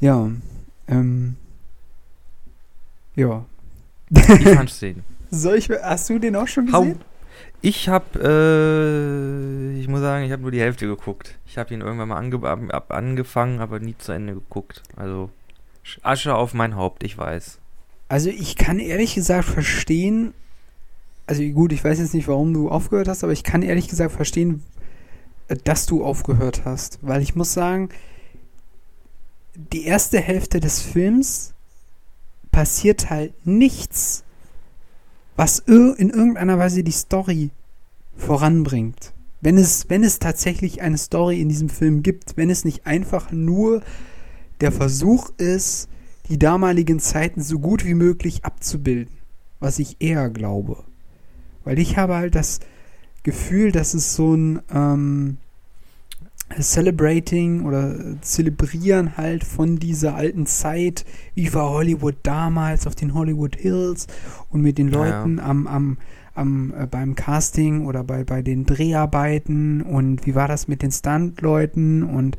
[0.00, 0.30] ja,
[0.86, 1.36] ähm,
[3.14, 3.44] ja.
[4.10, 5.02] Ich fand's den.
[5.30, 6.98] Soll ich, hast du den auch schon gesehen?
[7.60, 11.36] Ich hab, äh, ich muss sagen, ich habe nur die Hälfte geguckt.
[11.46, 14.82] Ich habe ihn irgendwann mal ange ab, angefangen, aber nie zu Ende geguckt.
[14.96, 15.30] Also
[15.84, 17.58] Sch- Asche auf mein Haupt, ich weiß.
[18.08, 20.34] Also ich kann ehrlich gesagt verstehen,
[21.26, 24.12] also gut, ich weiß jetzt nicht, warum du aufgehört hast, aber ich kann ehrlich gesagt
[24.12, 24.62] verstehen,
[25.48, 27.00] äh, dass du aufgehört hast.
[27.02, 27.88] Weil ich muss sagen,
[29.56, 31.54] die erste Hälfte des Films
[32.52, 34.22] passiert halt nichts,
[35.38, 37.50] was in irgendeiner Weise die Story
[38.16, 39.14] voranbringt.
[39.40, 43.30] Wenn es, wenn es tatsächlich eine Story in diesem Film gibt, wenn es nicht einfach
[43.30, 43.82] nur
[44.60, 45.88] der Versuch ist,
[46.28, 49.14] die damaligen Zeiten so gut wie möglich abzubilden,
[49.60, 50.82] was ich eher glaube.
[51.62, 52.58] Weil ich habe halt das
[53.22, 55.36] Gefühl, dass es so ein ähm,
[56.60, 63.56] Celebrating oder Zelebrieren halt von dieser alten Zeit, wie war Hollywood damals auf den Hollywood
[63.56, 64.06] Hills
[64.50, 65.18] und mit den Ja, ja.
[65.20, 65.98] Leuten am, am,
[66.34, 70.90] am äh, beim Casting oder bei, bei den Dreharbeiten und wie war das mit den
[70.90, 72.36] Stuntleuten und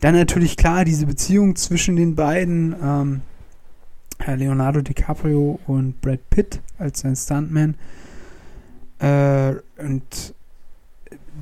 [0.00, 3.22] dann natürlich klar diese Beziehung zwischen den beiden, ähm,
[4.18, 7.74] Herr Leonardo DiCaprio und Brad Pitt als sein Stuntman.
[8.98, 10.34] Äh, und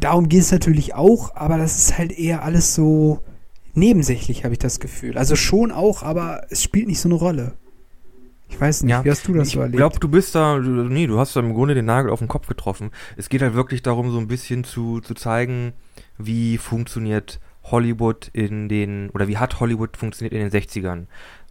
[0.00, 3.20] darum geht es natürlich auch, aber das ist halt eher alles so
[3.74, 5.18] nebensächlich, habe ich das Gefühl.
[5.18, 7.54] Also schon auch, aber es spielt nicht so eine Rolle.
[8.48, 9.76] Ich weiß nicht, Ja, wie hast du das ich so erlebt?
[9.76, 12.28] glaube, du bist da, du, nee, du hast da im Grunde den Nagel auf den
[12.28, 12.90] Kopf getroffen.
[13.16, 15.72] Es geht halt wirklich darum, so ein bisschen zu, zu zeigen,
[16.18, 21.06] wie funktioniert Hollywood in den, oder wie hat Hollywood funktioniert in den 60ern.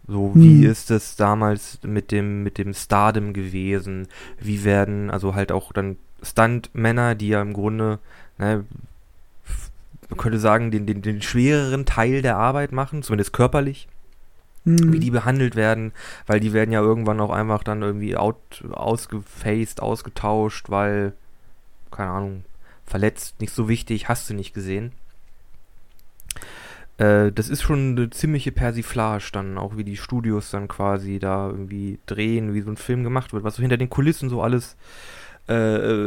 [0.06, 0.64] So, wie Hm.
[0.64, 4.06] ist es damals mit dem, mit dem Stardom gewesen?
[4.38, 7.98] Wie werden, also halt auch dann Stuntmänner, die ja im Grunde,
[8.38, 8.64] ne,
[10.10, 13.88] man könnte sagen, den, den, den schwereren Teil der Arbeit machen, zumindest körperlich
[14.64, 14.94] Hm.
[14.94, 15.92] wie die behandelt werden,
[16.26, 21.12] weil die werden ja irgendwann auch einfach dann irgendwie out, ausgefaced, ausgetauscht, weil,
[21.90, 22.44] keine Ahnung,
[22.86, 24.92] verletzt, nicht so wichtig, hast du nicht gesehen.
[26.96, 31.48] Äh, das ist schon eine ziemliche Persiflage dann, auch wie die Studios dann quasi da
[31.48, 34.76] irgendwie drehen, wie so ein Film gemacht wird, was so hinter den Kulissen so alles
[35.48, 35.54] äh,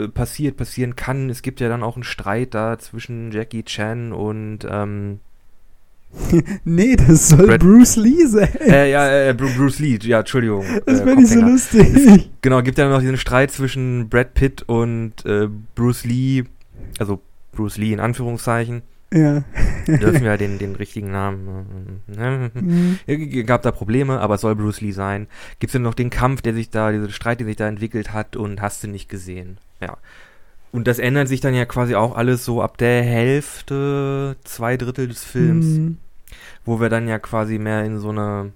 [0.04, 1.30] äh, passiert, passieren kann.
[1.30, 5.20] Es gibt ja dann auch einen Streit da zwischen Jackie Chan und ähm,
[6.64, 8.50] nee, das soll Brad- Bruce Lee sein.
[8.62, 10.66] äh, ja, äh, Bru- Bruce Lee, ja, Entschuldigung.
[10.86, 12.30] das äh, wäre nicht so lustig.
[12.42, 16.46] Genau, gibt ja noch diesen Streit zwischen Brad Pitt und äh, Bruce Lee,
[16.98, 17.20] also
[17.52, 18.82] Bruce Lee in Anführungszeichen.
[19.14, 19.44] Ja.
[19.88, 21.98] Dürfen wir ja den, den richtigen Namen.
[22.10, 22.52] äh, ne?
[22.54, 23.00] Hm.
[23.08, 25.28] Ja, g- Gab da Probleme, aber es soll Bruce Lee sein.
[25.60, 28.12] Gibt es ja noch den Kampf, der sich da, diesen Streit, der sich da entwickelt
[28.14, 29.58] hat und hast du nicht gesehen.
[29.82, 29.98] Ja.
[30.74, 35.08] Und das ändert sich dann ja quasi auch alles so ab der Hälfte, zwei Drittel
[35.08, 35.66] des Films.
[35.66, 35.98] Hm.
[36.66, 38.52] Wo wir dann ja quasi mehr in so eine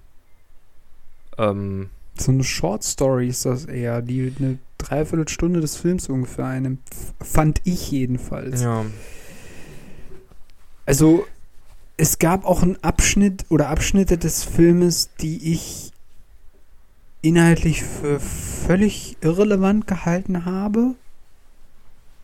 [1.38, 1.88] ähm,
[2.18, 6.54] So eine Short Story ist das eher, die eine Dreiviertelstunde des Films ungefähr.
[6.62, 8.60] F- Fand ich jedenfalls.
[8.62, 8.84] ja,
[10.86, 11.26] Also,
[11.96, 15.92] es gab auch einen Abschnitt oder Abschnitte des Filmes, die ich
[17.22, 20.94] inhaltlich für völlig irrelevant gehalten habe.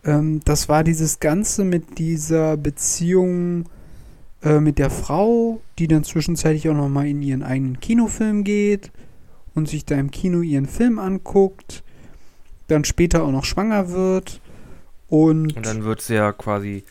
[0.03, 3.65] Ähm, das war dieses Ganze mit dieser Beziehung
[4.43, 8.91] äh, mit der Frau, die dann zwischenzeitlich auch nochmal in ihren eigenen Kinofilm geht
[9.55, 11.83] und sich da im Kino ihren Film anguckt,
[12.67, 14.41] dann später auch noch schwanger wird
[15.07, 16.83] und, und dann wird sie ja quasi,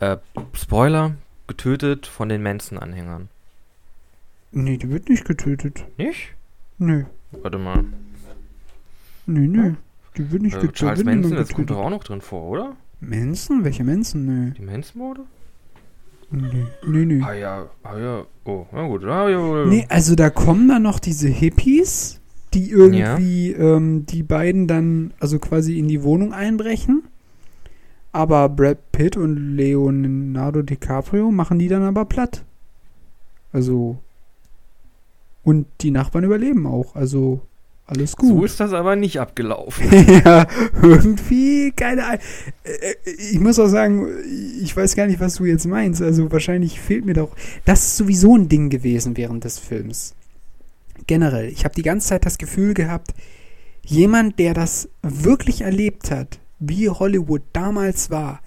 [0.00, 0.16] äh,
[0.54, 1.14] Spoiler,
[1.46, 3.28] getötet von den Manson-Anhängern.
[4.52, 5.84] nee, die wird nicht getötet.
[5.96, 6.34] Nicht?
[6.78, 7.04] Nö.
[7.42, 7.84] Warte mal.
[9.26, 9.74] Nö, nö.
[10.16, 10.76] Die wird nicht Äh, getötet.
[10.76, 12.76] Charles Manson, das kommt doch auch noch drin vor, oder?
[13.00, 13.64] Manson?
[13.64, 14.24] Welche Manson?
[14.24, 14.50] Nö.
[14.52, 15.22] Die Manson-Morde?
[16.30, 17.22] Nö, nö, nö.
[17.24, 19.04] Ah ja, ah ja, oh, na gut.
[19.04, 19.66] Ah, ja, ja.
[19.66, 22.20] Nee, also da kommen dann noch diese Hippies,
[22.52, 27.04] die irgendwie ähm, die beiden dann also quasi in die Wohnung einbrechen.
[28.16, 32.44] Aber Brad Pitt und Leonardo DiCaprio machen die dann aber platt.
[33.52, 33.98] Also.
[35.42, 36.94] Und die Nachbarn überleben auch.
[36.96, 37.42] Also
[37.86, 38.46] alles So gut.
[38.46, 39.86] ist das aber nicht abgelaufen.
[40.24, 40.46] ja,
[40.82, 42.20] irgendwie, keine Ahnung.
[42.64, 42.94] Äh,
[43.32, 44.08] Ich muss auch sagen,
[44.62, 46.00] ich weiß gar nicht, was du jetzt meinst.
[46.00, 47.36] Also wahrscheinlich fehlt mir doch.
[47.66, 50.14] Das ist sowieso ein Ding gewesen während des Films.
[51.06, 51.48] Generell.
[51.50, 53.14] Ich habe die ganze Zeit das Gefühl gehabt,
[53.84, 58.40] jemand, der das wirklich erlebt hat, wie Hollywood damals war,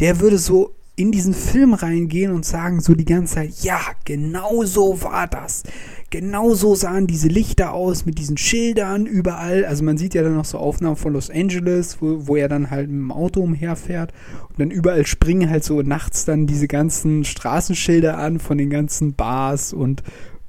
[0.00, 4.64] der würde so in diesen Film reingehen und sagen so die ganze Zeit, ja, genau
[4.64, 5.62] so war das.
[6.10, 9.64] Genau so sahen diese Lichter aus mit diesen Schildern überall.
[9.64, 12.70] Also man sieht ja dann noch so Aufnahmen von Los Angeles, wo, wo er dann
[12.70, 14.12] halt mit dem Auto umherfährt
[14.48, 19.14] und dann überall springen halt so nachts dann diese ganzen Straßenschilder an von den ganzen
[19.14, 20.02] Bars und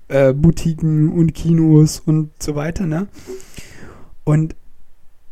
[0.07, 3.07] äh, Boutiquen und Kinos und so weiter, ne?
[4.23, 4.55] Und,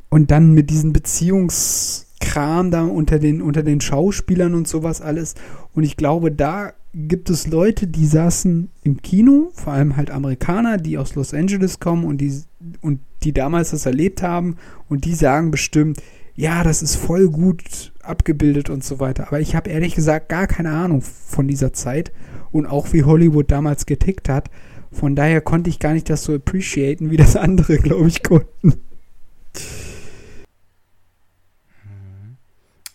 [0.09, 5.35] und dann mit diesen Beziehungskram da unter den, unter den Schauspielern und sowas alles.
[5.73, 10.77] Und ich glaube, da gibt es Leute, die saßen im Kino, vor allem halt Amerikaner,
[10.77, 12.33] die aus Los Angeles kommen und die,
[12.81, 14.55] und die damals das erlebt haben
[14.89, 16.01] und die sagen bestimmt,
[16.35, 19.27] ja, das ist voll gut abgebildet und so weiter.
[19.27, 22.11] Aber ich habe ehrlich gesagt gar keine Ahnung von dieser Zeit
[22.51, 24.49] und auch wie Hollywood damals getickt hat.
[24.91, 28.73] Von daher konnte ich gar nicht das so appreciaten, wie das andere, glaube ich, konnten.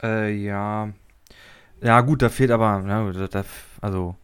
[0.02, 0.92] Äh, ja.
[1.80, 3.44] Ja, gut, da fehlt aber, ja, da, da,
[3.80, 4.14] also,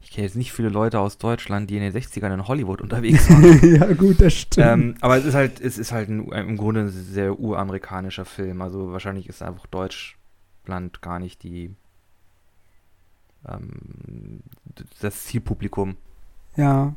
[0.00, 3.28] ich kenne jetzt nicht viele Leute aus Deutschland, die in den 60ern in Hollywood unterwegs
[3.30, 3.74] waren.
[3.74, 4.66] ja, gut, das stimmt.
[4.66, 8.62] ähm, aber es ist halt, es ist halt ein, im Grunde ein sehr uramerikanischer Film.
[8.62, 11.74] Also wahrscheinlich ist einfach Deutschland gar nicht die
[13.48, 14.40] ähm,
[15.00, 15.96] das Zielpublikum.
[16.56, 16.94] Ja,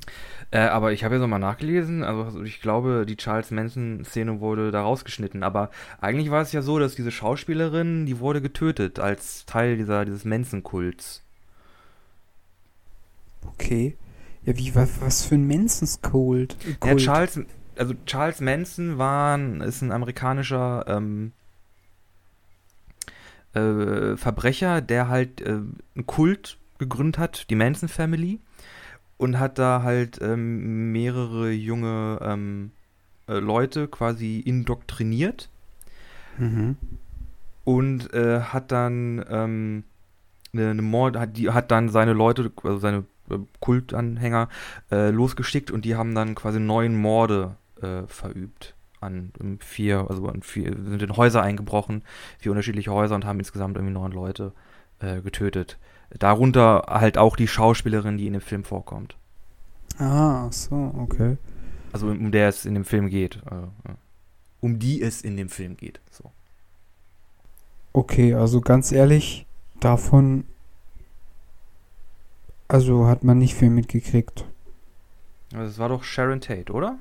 [0.50, 4.72] Äh, aber ich habe ja so mal nachgelesen, also ich glaube, die Charles Manson-Szene wurde
[4.72, 9.46] da rausgeschnitten, aber eigentlich war es ja so, dass diese Schauspielerin, die wurde getötet als
[9.46, 11.22] Teil dieser, dieses Manson-Kults.
[13.58, 13.98] okay.
[14.46, 15.68] Ja, wie, was, was für ein
[16.02, 16.56] Cold?
[16.84, 17.42] Ja, Charles,
[17.76, 21.34] also Charles Manson war, ist ein amerikanischer ähm,
[23.54, 28.40] äh, Verbrecher, der halt äh, einen Kult gegründet hat, die Manson Family,
[29.18, 32.72] und hat da halt ähm, mehrere junge ähm,
[33.28, 35.50] äh, Leute quasi indoktriniert
[36.38, 36.78] Mhm.
[37.64, 39.84] und äh, hat dann ähm,
[40.54, 44.50] eine, eine Mord, hat, die, hat dann seine Leute, also seine äh, Kultanhänger
[44.92, 50.28] äh, losgeschickt und die haben dann quasi neun Morde äh, verübt an ähm, vier, also
[50.28, 52.04] an vier, sind in Häuser eingebrochen,
[52.40, 54.54] vier unterschiedliche Häuser und haben insgesamt irgendwie neun Leute
[55.00, 55.78] äh, getötet.
[56.12, 59.18] Darunter halt auch die Schauspielerin, die in dem Film vorkommt.
[60.00, 61.38] Ah, so, okay.
[61.92, 63.42] Also um der es in dem Film geht.
[63.50, 63.70] Ja.
[64.62, 66.00] um die es in dem Film geht.
[66.12, 66.32] So.
[67.94, 69.46] Okay, also ganz ehrlich,
[69.80, 70.46] davon,
[72.68, 74.46] also hat man nicht viel mitgekriegt.
[75.54, 76.98] Also es war doch Sharon Tate, oder?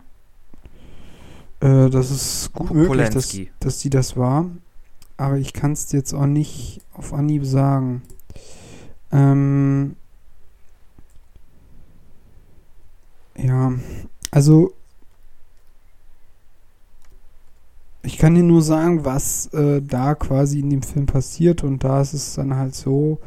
[1.60, 4.46] Äh, das ist gut möglich, dass, dass die das war.
[5.16, 8.02] Aber ich kann es jetzt auch nicht auf Anhieb sagen.
[9.12, 9.96] Ähm,
[13.36, 13.72] ja,
[14.30, 14.72] also
[18.02, 22.00] ich kann dir nur sagen, was äh, da quasi in dem Film passiert und da
[22.00, 23.18] ist es dann halt so,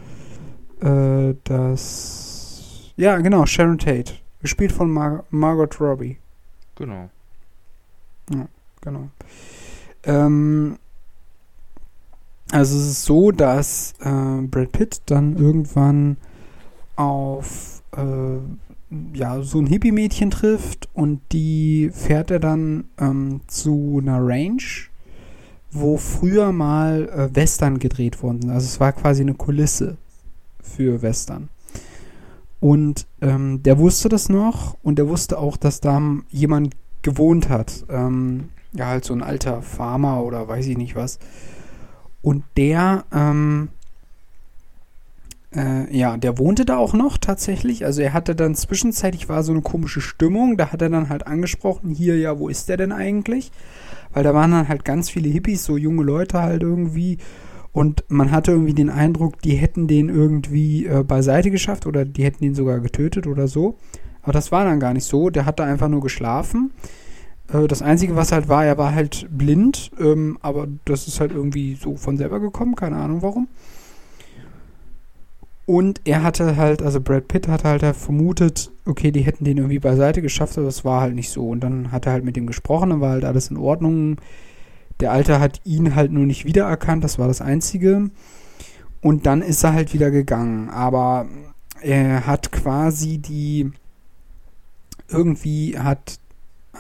[0.81, 6.17] äh, dass ja genau Sharon Tate, gespielt von Mar Margot Robbie.
[6.75, 7.09] Genau.
[8.81, 9.09] Genau.
[10.03, 10.77] Ähm,
[12.51, 16.17] also es ist so, dass äh, Brad Pitt dann irgendwann
[16.95, 18.39] auf äh,
[19.13, 24.63] ja, so ein Hippie-Mädchen trifft und die fährt er dann ähm, zu einer Range,
[25.71, 28.49] wo früher mal äh, Western gedreht wurden.
[28.49, 29.97] Also es war quasi eine Kulisse
[30.61, 31.49] für Western.
[32.59, 37.85] Und ähm, der wusste das noch und der wusste auch, dass da jemand gewohnt hat.
[37.89, 41.19] Ähm, ja, halt so ein alter Farmer oder weiß ich nicht was.
[42.21, 43.69] Und der, ähm,
[45.55, 47.85] äh, ja, der wohnte da auch noch tatsächlich.
[47.85, 50.57] Also er hatte dann zwischenzeitlich war so eine komische Stimmung.
[50.57, 53.51] Da hat er dann halt angesprochen, hier, ja, wo ist der denn eigentlich?
[54.13, 57.17] Weil da waren dann halt ganz viele Hippies, so junge Leute halt irgendwie.
[57.71, 62.23] Und man hatte irgendwie den Eindruck, die hätten den irgendwie äh, beiseite geschafft oder die
[62.23, 63.77] hätten ihn sogar getötet oder so.
[64.23, 65.29] Aber das war dann gar nicht so.
[65.29, 66.71] Der hat da einfach nur geschlafen.
[67.53, 69.91] Äh, das Einzige, was halt war, er war halt blind.
[69.99, 72.75] Ähm, aber das ist halt irgendwie so von selber gekommen.
[72.75, 73.47] Keine Ahnung warum.
[75.65, 79.77] Und er hatte halt, also Brad Pitt hatte halt vermutet, okay, die hätten den irgendwie
[79.77, 81.47] beiseite geschafft, aber das war halt nicht so.
[81.47, 84.17] Und dann hat er halt mit ihm gesprochen, dann war halt alles in Ordnung.
[84.99, 88.09] Der Alte hat ihn halt nur nicht wiedererkannt, das war das Einzige.
[89.01, 90.69] Und dann ist er halt wieder gegangen.
[90.69, 91.27] Aber
[91.81, 93.69] er hat quasi die,
[95.07, 96.19] irgendwie hat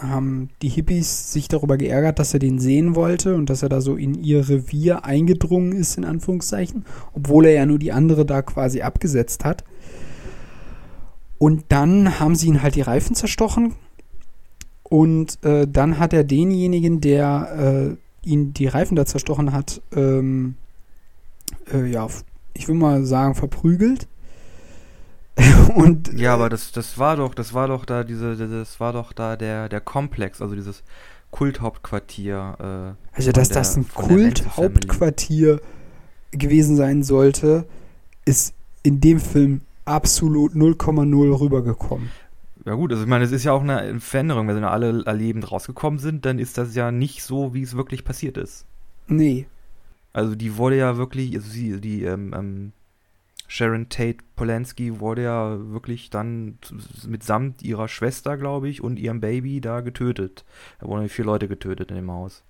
[0.01, 3.81] haben die Hippies sich darüber geärgert, dass er den sehen wollte und dass er da
[3.81, 8.41] so in ihr Revier eingedrungen ist, in Anführungszeichen, obwohl er ja nur die andere da
[8.41, 9.63] quasi abgesetzt hat.
[11.37, 13.75] Und dann haben sie ihn halt die Reifen zerstochen
[14.83, 20.55] und äh, dann hat er denjenigen, der äh, ihn die Reifen da zerstochen hat, ähm,
[21.71, 22.07] äh, ja,
[22.53, 24.07] ich will mal sagen, verprügelt.
[25.75, 29.13] und ja, aber das, das war doch, das war doch da diese, das war doch
[29.13, 30.83] da der, der Komplex, also dieses
[31.31, 32.57] Kulthauptquartier.
[32.59, 35.61] Äh, also dass der, das ein Kulthauptquartier
[36.31, 37.65] gewesen sein sollte,
[38.25, 42.09] ist in dem Film absolut 0,0 rübergekommen.
[42.65, 44.47] Ja gut, also ich meine, es ist ja auch eine Veränderung.
[44.47, 48.37] Wenn alle lebend rausgekommen sind, dann ist das ja nicht so, wie es wirklich passiert
[48.37, 48.65] ist.
[49.07, 49.47] Nee.
[50.13, 52.71] Also die wurde ja wirklich, also sie, die ähm, ähm,
[53.49, 56.59] Sharon Tate Polanski wurde ja wirklich dann
[57.07, 60.45] mitsamt ihrer Schwester, glaube ich, und ihrem Baby da getötet.
[60.79, 62.43] Da wurden vier Leute getötet in dem Haus.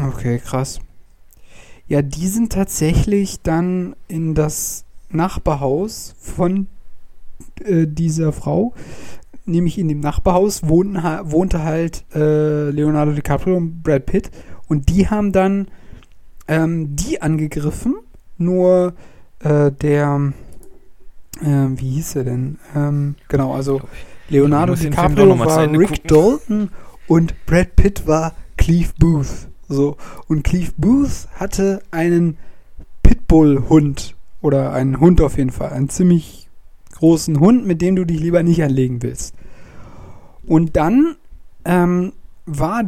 [0.00, 0.80] Okay, krass.
[1.86, 6.66] Ja, die sind tatsächlich dann in das Nachbarhaus von
[7.62, 8.72] äh, dieser Frau,
[9.44, 10.96] nämlich in dem Nachbarhaus wohnten,
[11.30, 14.30] wohnte halt äh, Leonardo DiCaprio und Brad Pitt
[14.66, 15.68] und die haben dann
[16.48, 17.96] ähm, die angegriffen,
[18.38, 18.94] nur
[19.42, 20.32] äh, der,
[21.40, 22.58] äh, wie hieß er denn?
[22.74, 23.80] Ähm, genau, also
[24.28, 26.06] Leonardo DiCaprio war Rick gucken.
[26.06, 26.70] Dalton
[27.06, 29.48] und Brad Pitt war Cleve Booth.
[29.68, 29.96] So.
[30.28, 32.38] Und Cleve Booth hatte einen
[33.02, 34.14] Pitbull-Hund.
[34.40, 35.70] Oder einen Hund auf jeden Fall.
[35.70, 36.48] Einen ziemlich
[36.96, 39.34] großen Hund, mit dem du dich lieber nicht anlegen willst.
[40.46, 41.16] Und dann
[41.64, 42.12] ähm,
[42.46, 42.82] war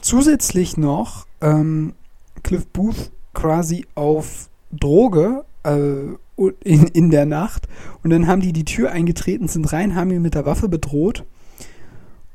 [0.00, 1.94] zusätzlich noch ähm,
[2.42, 7.68] Cliff Booth quasi auf Droge in, in der Nacht.
[8.02, 11.24] Und dann haben die die Tür eingetreten, sind rein, haben ihn mit der Waffe bedroht.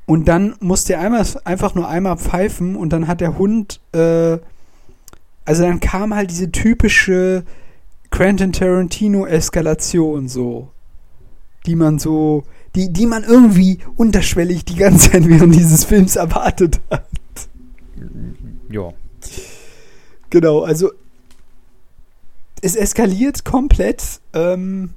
[0.05, 4.38] Und dann musste er einmal, einfach nur einmal pfeifen und dann hat der Hund, äh,
[5.45, 7.43] also dann kam halt diese typische
[8.11, 10.69] Quentin Tarantino-Eskalation so,
[11.65, 12.43] die man so,
[12.75, 17.07] die, die man irgendwie unterschwellig die ganze Zeit während dieses Films erwartet hat.
[18.69, 18.93] Ja.
[20.29, 20.91] Genau, also
[22.62, 24.20] es eskaliert komplett.
[24.34, 24.91] Ähm,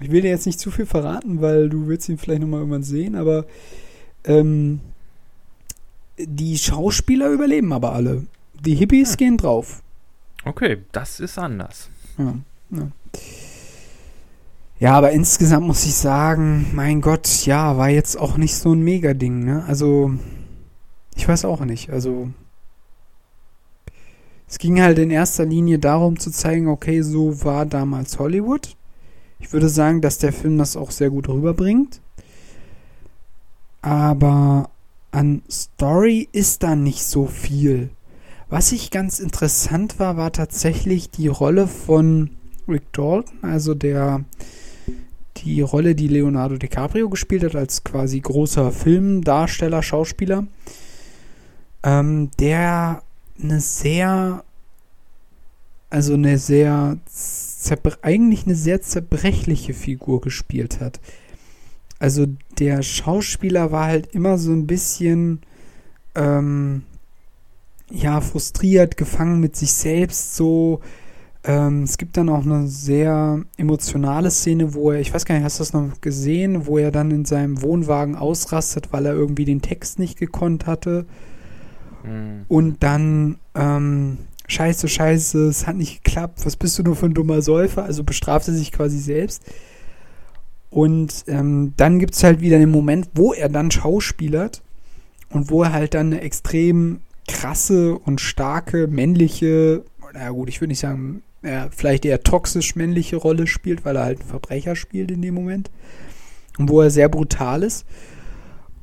[0.00, 2.82] ich will dir jetzt nicht zu viel verraten, weil du willst ihn vielleicht nochmal irgendwann
[2.82, 3.46] sehen, aber
[4.24, 4.80] ähm,
[6.18, 8.26] die Schauspieler überleben aber alle.
[8.60, 9.16] Die Hippies ja.
[9.16, 9.82] gehen drauf.
[10.44, 11.88] Okay, das ist anders.
[12.18, 12.34] Ja,
[12.70, 12.88] ja.
[14.78, 18.82] ja, aber insgesamt muss ich sagen, mein Gott, ja, war jetzt auch nicht so ein
[18.82, 19.64] Mega-Ding, ne?
[19.66, 20.12] Also,
[21.14, 21.90] ich weiß auch nicht.
[21.90, 22.30] Also,
[24.50, 28.76] es ging halt in erster Linie darum zu zeigen, okay, so war damals Hollywood.
[29.38, 32.00] Ich würde sagen, dass der Film das auch sehr gut rüberbringt.
[33.80, 34.70] Aber
[35.12, 37.90] an Story ist da nicht so viel.
[38.48, 42.30] Was ich ganz interessant war, war tatsächlich die Rolle von
[42.68, 44.24] Rick Dalton, also der
[45.36, 50.46] die Rolle, die Leonardo DiCaprio gespielt hat, als quasi großer Filmdarsteller, Schauspieler,
[51.82, 53.02] ähm, der
[53.42, 54.44] eine sehr,
[55.90, 56.98] also eine sehr,
[58.02, 61.00] eigentlich eine sehr zerbrechliche Figur gespielt hat.
[61.98, 62.26] Also
[62.58, 65.40] der Schauspieler war halt immer so ein bisschen,
[66.14, 66.82] ähm,
[67.90, 70.80] ja, frustriert, gefangen mit sich selbst, so,
[71.44, 75.44] Ähm, es gibt dann auch eine sehr emotionale Szene, wo er, ich weiß gar nicht,
[75.44, 79.46] hast du das noch gesehen, wo er dann in seinem Wohnwagen ausrastet, weil er irgendwie
[79.46, 81.06] den Text nicht gekonnt hatte.
[82.04, 82.44] Mhm.
[82.48, 87.14] Und dann, ähm, scheiße, scheiße, es hat nicht geklappt, was bist du nur für ein
[87.14, 87.84] dummer Säufer?
[87.84, 89.42] Also bestraft er sich quasi selbst.
[90.70, 94.62] Und ähm, dann gibt es halt wieder den Moment, wo er dann schauspielert
[95.30, 99.84] und wo er halt dann eine extrem krasse und starke männliche,
[100.14, 104.04] na gut, ich würde nicht sagen, ja, vielleicht eher toxisch männliche Rolle spielt, weil er
[104.04, 105.70] halt ein Verbrecher spielt in dem Moment.
[106.58, 107.86] Und wo er sehr brutal ist.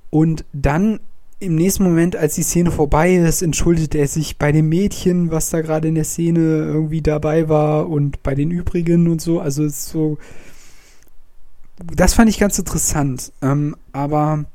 [0.09, 0.99] Und dann
[1.39, 5.49] im nächsten Moment, als die Szene vorbei ist, entschuldigt er sich bei dem Mädchen, was
[5.49, 9.39] da gerade in der Szene irgendwie dabei war und bei den übrigen und so.
[9.39, 10.17] Also es ist so.
[11.95, 13.31] Das fand ich ganz interessant.
[13.43, 14.45] Ähm, aber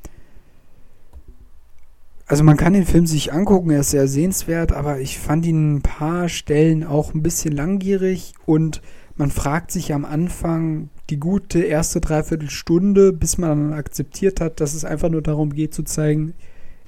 [2.27, 5.77] also man kann den Film sich angucken, er ist sehr sehenswert, aber ich fand ihn
[5.77, 8.81] ein paar Stellen auch ein bisschen langgierig und
[9.17, 14.73] man fragt sich am Anfang die gute erste Dreiviertelstunde, bis man dann akzeptiert hat, dass
[14.75, 16.33] es einfach nur darum geht zu zeigen,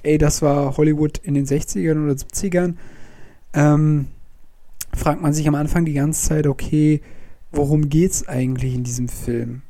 [0.05, 2.75] ey, das war Hollywood in den 60ern oder 70ern,
[3.53, 4.07] ähm,
[4.95, 7.01] fragt man sich am Anfang die ganze Zeit, okay,
[7.51, 9.61] worum geht's eigentlich in diesem Film?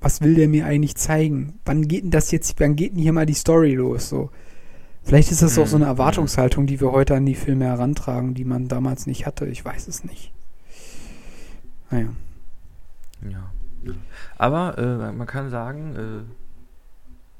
[0.00, 1.60] Was will der mir eigentlich zeigen?
[1.64, 4.08] Wann geht denn das jetzt, wann geht denn hier mal die Story los?
[4.08, 4.30] So.
[5.04, 5.92] Vielleicht ist das auch so eine mhm.
[5.92, 9.46] Erwartungshaltung, die wir heute an die Filme herantragen, die man damals nicht hatte.
[9.46, 10.32] Ich weiß es nicht.
[11.90, 12.08] Naja.
[13.28, 13.50] Ja.
[14.38, 16.41] Aber äh, man kann sagen, äh,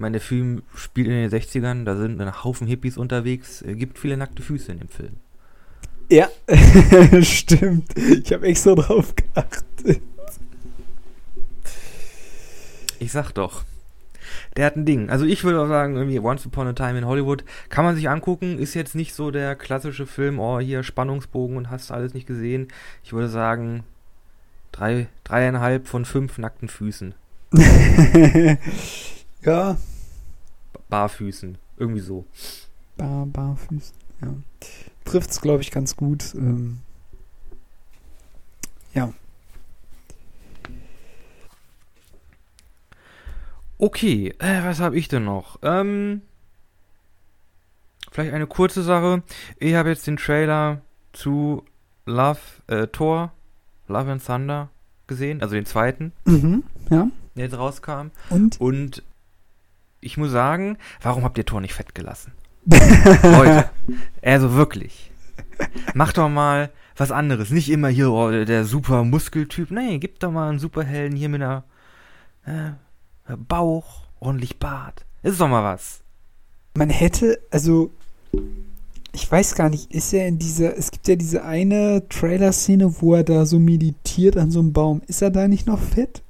[0.03, 3.99] meine, der Film spielt in den 60ern, da sind ein Haufen Hippies unterwegs, äh, gibt
[3.99, 5.17] viele nackte Füße in dem Film.
[6.11, 6.29] Ja,
[7.23, 7.97] stimmt.
[7.97, 10.03] Ich habe extra drauf geachtet.
[12.99, 13.65] Ich sag doch
[14.57, 15.11] der hat ein Ding.
[15.11, 18.09] Also ich würde auch sagen, irgendwie Once Upon a Time in Hollywood kann man sich
[18.09, 22.27] angucken, ist jetzt nicht so der klassische Film, oh, hier Spannungsbogen und hast alles nicht
[22.27, 22.69] gesehen.
[23.03, 23.85] Ich würde sagen,
[24.71, 27.15] drei, dreieinhalb von fünf nackten Füßen.
[29.43, 29.77] ja.
[30.93, 32.26] Barfüßen, irgendwie so.
[32.99, 34.34] Bar, Barfüßen, ja.
[35.07, 36.34] Trifft's, glaube ich, ganz gut.
[36.34, 36.80] Ähm,
[38.93, 39.11] ja.
[43.78, 45.59] Okay, äh, was habe ich denn noch?
[45.62, 46.20] Ähm,
[48.11, 49.22] vielleicht eine kurze Sache.
[49.57, 50.82] Ich habe jetzt den Trailer
[51.14, 51.64] zu
[52.05, 53.32] Love, äh, Thor,
[53.88, 54.68] Love and Thunder
[55.07, 56.12] gesehen, also den zweiten.
[56.26, 57.09] Mhm, ja.
[57.34, 58.11] Der jetzt rauskam.
[58.28, 58.61] Und?
[58.61, 59.03] Und
[60.03, 62.33] ich muss sagen, warum habt ihr Thor nicht fett gelassen?
[62.67, 63.71] Leute,
[64.21, 65.11] also wirklich.
[65.95, 67.51] Macht doch mal was anderes.
[67.51, 69.71] Nicht immer hier oh, der super Muskeltyp.
[69.71, 71.65] Nee, gib doch mal einen Superhelden hier mit einer
[72.45, 72.73] äh,
[73.37, 75.07] Bauch, ordentlich Bart.
[75.23, 76.01] Ist doch mal was.
[76.75, 77.93] Man hätte, also,
[79.13, 83.15] ich weiß gar nicht, ist er in dieser, es gibt ja diese eine Trailer-Szene, wo
[83.15, 85.03] er da so meditiert an so einem Baum.
[85.07, 86.23] Ist er da nicht noch fett?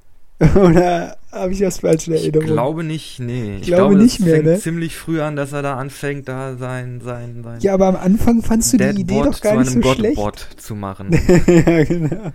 [0.55, 2.47] Oder habe ich das falsch in Erinnerung?
[2.47, 3.57] Ich glaube nicht, nee.
[3.57, 4.59] Ich, ich glaube, glaube nicht mehr, fängt ne?
[4.59, 7.61] ziemlich früh an, dass er da anfängt, da sein, sein, sein.
[7.61, 10.61] Ja, aber am Anfang fandst du die Idee doch gar nicht so schlecht.
[10.61, 11.11] zu machen.
[11.47, 12.32] ja, genau.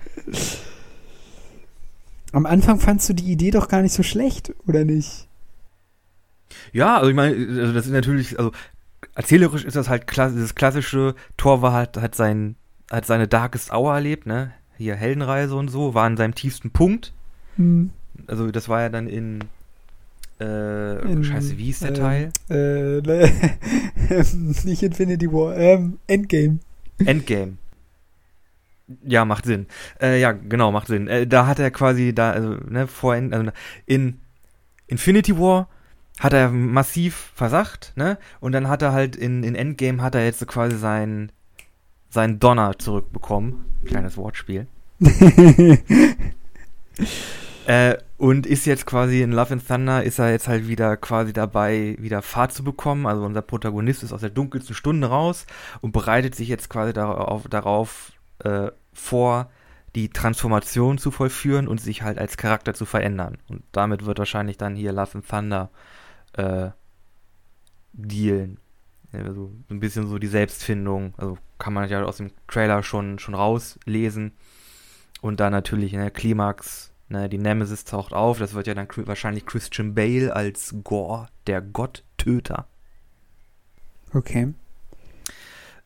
[2.32, 5.28] Am Anfang fandst du die Idee doch gar nicht so schlecht, oder nicht?
[6.72, 8.52] Ja, also ich meine, also das ist natürlich, also
[9.16, 12.56] erzählerisch ist das halt klass dieses klassische, Thor war halt, hat sein,
[12.90, 14.54] hat seine Darkest Hour erlebt, ne?
[14.78, 17.14] Hier Heldenreise und so, war an seinem tiefsten Punkt.
[17.56, 17.92] Hm.
[18.26, 19.44] Also das war ja dann in
[20.40, 22.32] äh, in, scheiße, wie hieß der ähm, Teil?
[22.50, 23.02] Äh,
[24.64, 26.60] nicht Infinity War, ähm, Endgame.
[27.00, 27.58] Endgame.
[29.04, 29.66] Ja, macht Sinn.
[30.02, 31.08] Äh, ja, genau, macht Sinn.
[31.08, 33.52] Äh, da hat er quasi da, also, ne, vor, also
[33.86, 34.20] in
[34.88, 35.68] Infinity War
[36.20, 38.18] hat er massiv versagt, ne?
[38.40, 41.32] Und dann hat er halt in, in Endgame hat er jetzt so quasi sein,
[42.10, 43.66] sein Donner zurückbekommen.
[43.86, 44.68] Kleines Wortspiel.
[47.68, 51.34] äh, und ist jetzt quasi in Love and Thunder, ist er jetzt halt wieder quasi
[51.34, 53.06] dabei, wieder Fahrt zu bekommen.
[53.06, 55.46] Also unser Protagonist ist aus der dunkelsten Stunde raus
[55.82, 58.12] und bereitet sich jetzt quasi darauf, darauf
[58.44, 59.52] äh, vor,
[59.96, 63.38] die Transformation zu vollführen und sich halt als Charakter zu verändern.
[63.50, 65.70] Und damit wird wahrscheinlich dann hier Love and Thunder
[66.34, 66.70] äh,
[67.94, 68.60] dealen.
[69.14, 73.36] Also ein bisschen so die Selbstfindung, also kann man ja aus dem Trailer schon, schon
[73.36, 74.34] rauslesen.
[75.22, 78.88] Und dann natürlich in der Klimax, ne, die Nemesis taucht auf, das wird ja dann
[78.96, 82.68] wahrscheinlich Christian Bale als Gore, der Gotttöter.
[84.14, 84.54] Okay.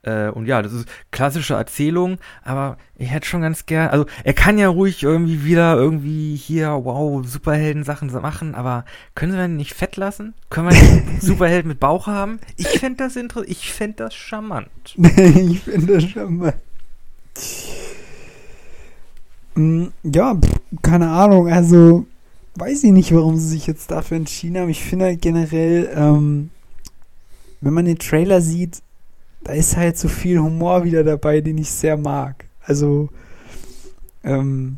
[0.04, 4.34] Äh, und ja, das ist klassische Erzählung, aber ich hätte schon ganz gern, also er
[4.34, 9.76] kann ja ruhig irgendwie wieder irgendwie hier, wow, Superhelden-Sachen machen, aber können wir ihn nicht
[9.76, 10.34] fett lassen?
[10.50, 12.40] Können wir nicht Superhelden mit Bauch haben?
[12.58, 14.70] Ich fände das interessant, ich fände das charmant.
[14.96, 16.56] ich finde das charmant.
[19.56, 21.48] Mm, Ja, pff, keine Ahnung.
[21.48, 22.06] Also,
[22.56, 24.70] weiß ich nicht, warum sie sich jetzt dafür entschieden haben.
[24.70, 26.50] Ich finde halt generell, ähm,
[27.62, 28.82] wenn man den Trailer sieht,
[29.44, 32.46] da ist halt so viel Humor wieder dabei, den ich sehr mag.
[32.64, 33.10] Also,
[34.24, 34.78] ähm,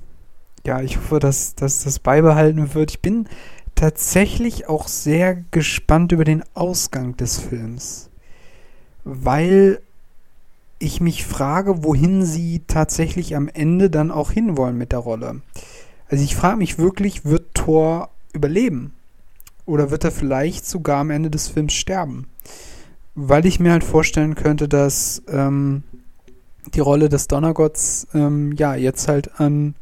[0.65, 2.91] ja, ich hoffe, dass, dass das beibehalten wird.
[2.91, 3.27] Ich bin
[3.75, 8.09] tatsächlich auch sehr gespannt über den Ausgang des Films,
[9.03, 9.81] weil
[10.83, 15.41] ich mich frage, wohin sie tatsächlich am Ende dann auch hinwollen mit der Rolle.
[16.09, 18.93] Also ich frage mich wirklich, wird Thor überleben?
[19.65, 22.27] Oder wird er vielleicht sogar am Ende des Films sterben?
[23.15, 25.83] Weil ich mir halt vorstellen könnte, dass ähm,
[26.73, 29.75] die Rolle des Donnergotts ähm, ja jetzt halt an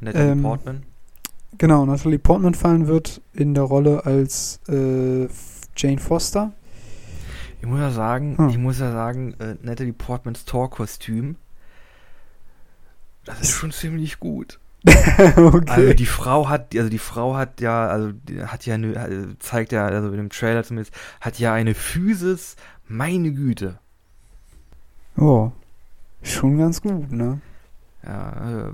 [0.00, 0.82] Natalie Ähm, Portman.
[1.58, 5.26] genau Natalie Portman fallen wird in der Rolle als äh,
[5.76, 6.52] Jane Foster.
[7.60, 8.48] Ich muss ja sagen, Hm.
[8.48, 11.36] ich muss ja sagen, äh, Natalie Portmans Thor-Kostüm,
[13.24, 14.60] das ist schon ziemlich gut.
[15.36, 15.64] okay.
[15.70, 18.12] Also die Frau hat, also die Frau hat ja, also
[18.46, 22.54] hat ja eine, äh, zeigt ja, also in dem Trailer zumindest, hat ja eine Physis,
[22.86, 23.78] meine Güte.
[25.16, 25.50] oh,
[26.22, 27.40] schon ganz gut, ne?
[28.04, 28.72] Ja, äh,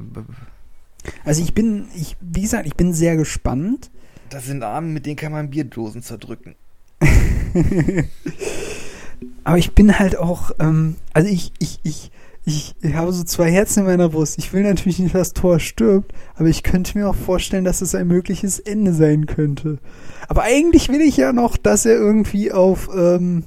[1.24, 3.90] Also ich bin, ich, wie gesagt, ich bin sehr gespannt.
[4.28, 6.54] das sind Arme, mit denen kann man Bierdosen zerdrücken.
[9.44, 12.10] Aber ich bin halt auch, ähm, also ich, ich, ich,
[12.44, 14.38] ich, ich habe so zwei Herzen in meiner Brust.
[14.38, 17.94] Ich will natürlich nicht, dass Thor stirbt, aber ich könnte mir auch vorstellen, dass es
[17.94, 19.78] ein mögliches Ende sein könnte.
[20.28, 23.44] Aber eigentlich will ich ja noch, dass er irgendwie auf, ähm,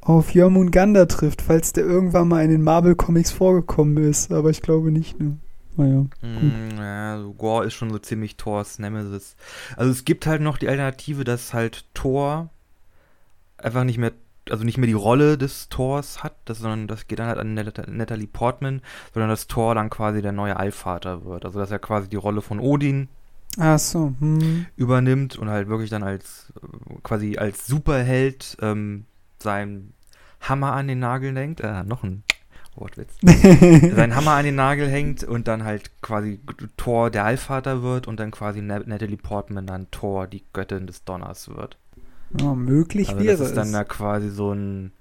[0.00, 4.32] auf Jormungandr trifft, falls der irgendwann mal in den Marvel-Comics vorgekommen ist.
[4.32, 5.38] Aber ich glaube nicht, ne?
[5.78, 6.06] Naja.
[6.22, 9.36] Mm, ja, also Gore ist schon so ziemlich Thors Nemesis.
[9.76, 12.50] Also es gibt halt noch die Alternative, dass halt Thor
[13.58, 14.12] einfach nicht mehr,
[14.50, 17.54] also nicht mehr die Rolle des Thors hat, das, sondern das geht dann halt an
[17.54, 18.82] Nat Natalie Portman,
[19.14, 21.44] sondern dass Thor dann quasi der neue Allvater wird.
[21.44, 23.08] Also dass er quasi die Rolle von Odin
[23.56, 24.66] Ach so, hm.
[24.74, 26.52] übernimmt und halt wirklich dann als
[27.04, 29.04] quasi als Superheld ähm,
[29.38, 29.94] seinen
[30.40, 31.60] Hammer an den Nagel lenkt.
[31.60, 32.24] Äh, noch ein
[32.80, 33.20] Wortwitz.
[33.22, 36.40] seinen Hammer an den Nagel hängt und dann halt quasi
[36.76, 41.04] Thor der Allvater wird und dann quasi Na- Natalie Portman dann Thor die Göttin des
[41.04, 41.76] Donners wird.
[42.30, 44.92] ja, möglich Also wäre das ist dann da quasi so ein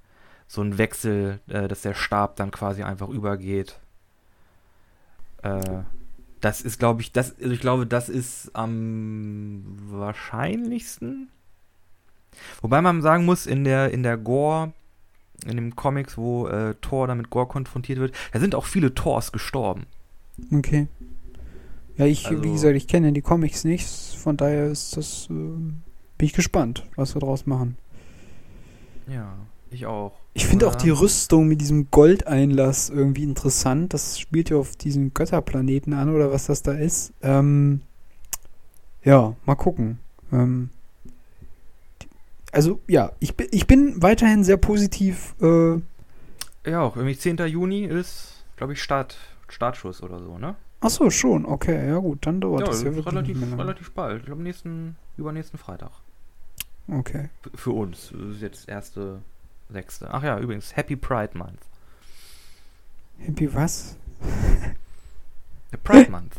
[0.47, 3.79] so ein Wechsel, äh, dass der Stab dann quasi einfach übergeht.
[5.41, 5.83] Äh,
[6.41, 11.29] das ist, glaube ich, das, also ich glaube, das ist am wahrscheinlichsten.
[12.61, 14.73] Wobei man sagen muss, in der, in der Gore,
[15.47, 18.93] in dem Comics, wo äh, Thor dann mit Gore konfrontiert wird, da sind auch viele
[18.93, 19.85] Thors gestorben.
[20.53, 20.87] Okay.
[21.97, 25.81] Ja, ich, Also- wie gesagt, ich kenne die Comics nicht, von daher ist das, ähm,
[26.17, 27.77] bin ich gespannt, was wir draus machen.
[29.11, 29.33] Ja,
[29.71, 30.13] ich auch.
[30.33, 33.93] Ich finde auch die Rüstung mit diesem Goldeinlass irgendwie interessant.
[33.93, 37.11] Das spielt ja auf diesem Götterplaneten an oder was das da ist.
[37.23, 37.81] Ähm,
[39.03, 39.97] ja, mal gucken.
[40.31, 40.69] Ähm,
[42.57, 45.35] also ja, ich, bin- ich bin weiterhin sehr positiv.
[45.41, 45.79] Äh,
[46.69, 46.95] Ja, auch.
[46.97, 47.37] Irgendwie 10.
[47.47, 50.55] Juni ist, glaube ich, Start, Startschuss oder so, ne?
[50.81, 51.45] ach so, schon.
[51.45, 54.19] Okay, ja gut, dann dauert ja, das ja wirklich relativ, relativ bald.
[54.19, 55.91] Ich glaube, nächsten, übernächsten Freitag.
[56.87, 57.29] Okay.
[57.45, 58.09] F- Für uns.
[58.11, 59.21] Das ist jetzt erste,
[59.69, 60.07] sechste.
[60.11, 61.59] Ach ja, übrigens, Happy Pride Month.
[63.19, 63.95] Happy was?
[65.71, 66.33] Der Pride Month.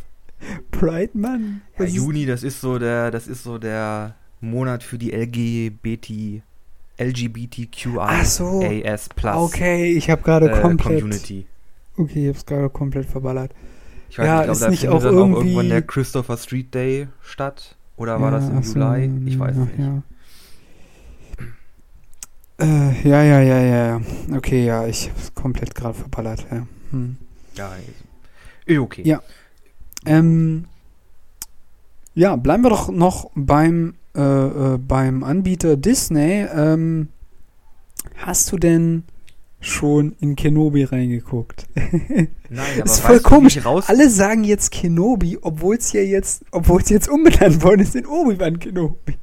[0.71, 1.61] Pride Mann?
[1.77, 6.41] Ja, Juni, das ist so der, das ist so der Monat für die LGBT,
[6.97, 8.61] LGBTQI Ach so.
[8.63, 10.99] AS Plus Okay, ich habe gerade äh, komplett.
[11.01, 11.45] Community.
[11.97, 13.51] Okay, ich hab's gerade komplett verballert.
[14.09, 16.37] Ich weiß Ja, nicht, ich ist da nicht auch dann auch irgendwie- irgendwann der Christopher
[16.37, 17.75] Street Day statt.
[17.97, 19.29] Oder war Ja, das im so, Juli?
[19.29, 19.79] Ich weiß ja, es nicht.
[19.79, 20.03] Ja.
[22.61, 24.01] Äh, ja, ja, ja, ja.
[24.35, 26.65] Okay, ja, ich hab's komplett gerade verballert, ja.
[26.91, 27.17] Hm.
[27.55, 27.71] Ja,
[28.81, 29.01] okay.
[29.05, 29.21] Ja.
[30.05, 30.65] Ähm,
[32.15, 36.45] ja, bleiben wir doch noch beim, äh, äh, beim Anbieter Disney.
[36.53, 37.09] Ähm,
[38.15, 39.03] hast du denn
[39.61, 41.67] schon in Kenobi reingeguckt?
[41.75, 43.59] Nein, aber ist weißt voll komisch.
[43.65, 48.05] Alle sagen jetzt Kenobi, obwohl es ja jetzt, obwohl es jetzt umbenannt worden ist in
[48.05, 49.15] Obi-Wan Kenobi.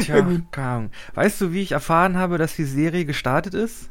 [0.00, 0.90] Tja, keine Ahnung.
[1.14, 3.90] Weißt du, wie ich erfahren habe, dass die Serie gestartet ist?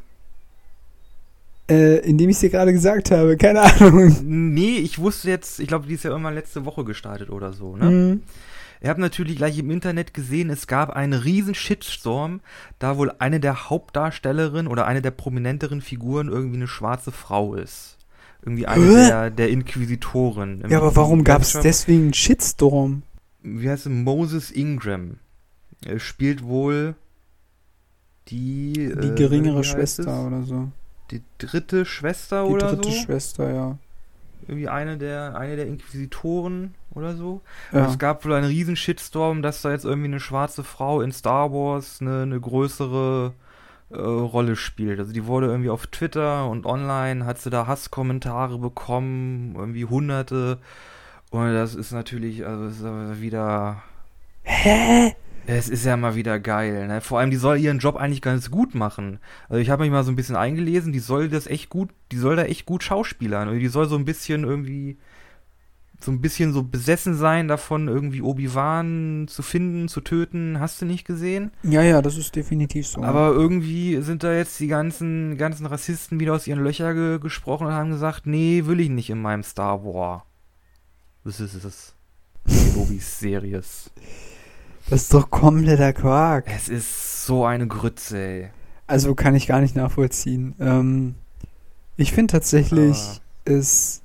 [1.70, 4.14] Äh, indem ich es dir gerade gesagt habe, keine Ahnung.
[4.22, 7.76] Nee, ich wusste jetzt, ich glaube, die ist ja irgendwann letzte Woche gestartet oder so,
[7.76, 7.86] ne?
[7.86, 8.22] Hm.
[8.84, 12.42] Ich habe natürlich gleich im Internet gesehen, es gab einen riesen Shitstorm,
[12.78, 17.96] da wohl eine der Hauptdarstellerinnen oder eine der prominenteren Figuren irgendwie eine schwarze Frau ist.
[18.42, 19.08] Irgendwie eine Hä?
[19.08, 20.62] der, der Inquisitoren.
[20.68, 23.04] Ja, aber warum gab es deswegen einen Shitstorm?
[23.42, 23.88] Wie heißt sie?
[23.88, 25.16] Moses Ingram.
[25.82, 26.94] Er spielt wohl
[28.28, 28.74] die...
[28.74, 30.26] Die äh, geringere heißt Schwester es?
[30.26, 30.68] oder so.
[31.10, 32.98] Die dritte Schwester Die oder dritte so?
[32.98, 33.78] Schwester, ja.
[34.46, 37.42] irgendwie eine der, eine der Inquisitoren oder so.
[37.72, 37.86] Ja.
[37.86, 41.52] Es gab wohl einen riesen Shitstorm, dass da jetzt irgendwie eine schwarze Frau in Star
[41.52, 43.32] Wars eine, eine größere
[43.90, 44.98] äh, Rolle spielt.
[44.98, 50.58] Also die wurde irgendwie auf Twitter und online, hat sie da Hasskommentare bekommen, irgendwie hunderte.
[51.30, 53.82] Und das ist natürlich, also ist aber wieder.
[54.42, 55.14] Hä?
[55.46, 57.02] Es ist ja mal wieder geil, ne?
[57.02, 59.18] Vor allem, die soll ihren Job eigentlich ganz gut machen.
[59.48, 62.16] Also ich habe mich mal so ein bisschen eingelesen, die soll das echt gut, die
[62.16, 63.48] soll da echt gut schauspielern.
[63.48, 64.96] Und die soll so ein bisschen irgendwie,
[66.00, 70.60] so ein bisschen so besessen sein davon, irgendwie Obi-Wan zu finden, zu töten.
[70.60, 71.50] Hast du nicht gesehen?
[71.62, 73.02] Ja, ja, das ist definitiv so.
[73.02, 77.68] Aber irgendwie sind da jetzt die ganzen, ganzen Rassisten wieder aus ihren Löchern ge gesprochen
[77.68, 80.26] und haben gesagt, nee, will ich nicht in meinem Star War.
[81.24, 81.94] Das ist es.
[82.46, 83.90] Kenobis Series.
[84.90, 86.46] das ist doch kompletter Quark.
[86.54, 88.50] Es ist so eine Grütze, ey.
[88.86, 90.54] Also kann ich gar nicht nachvollziehen.
[90.60, 91.14] Ähm,
[91.96, 92.98] ich finde tatsächlich,
[93.46, 94.02] es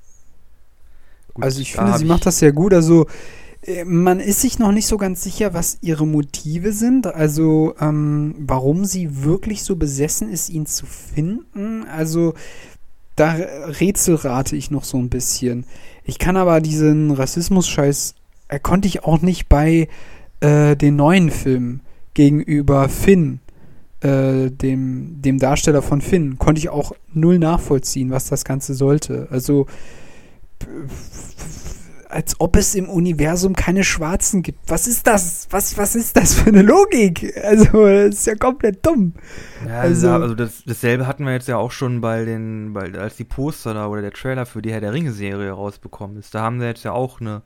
[1.40, 2.74] Gut, Also ich da finde, sie macht das sehr gut.
[2.74, 3.06] Also
[3.62, 7.06] äh, man ist sich noch nicht so ganz sicher, was ihre Motive sind.
[7.06, 11.84] Also ähm, warum sie wirklich so besessen ist, ihn zu finden.
[11.84, 12.34] Also
[13.16, 15.64] da rätselrate ich noch so ein bisschen.
[16.04, 18.14] Ich kann aber diesen Rassismus-Scheiß,
[18.48, 19.88] äh, konnte ich auch nicht bei
[20.40, 21.80] äh, den neuen Filmen
[22.14, 23.40] gegenüber Finn,
[24.00, 29.28] äh, dem, dem Darsteller von Finn, konnte ich auch null nachvollziehen, was das Ganze sollte.
[29.30, 29.66] Also
[32.08, 34.58] als ob es im Universum keine Schwarzen gibt.
[34.68, 35.46] Was ist das?
[35.50, 37.32] Was, was ist das für eine Logik?
[37.44, 39.14] Also, das ist ja komplett dumm.
[39.66, 43.16] Ja, Also- also, das, dasselbe hatten wir jetzt ja auch schon bei den, bei, als
[43.16, 46.34] die Poster da oder der Trailer für die Herr der Ringe-Serie rausbekommen ist.
[46.34, 47.42] Da haben sie jetzt ja auch eine,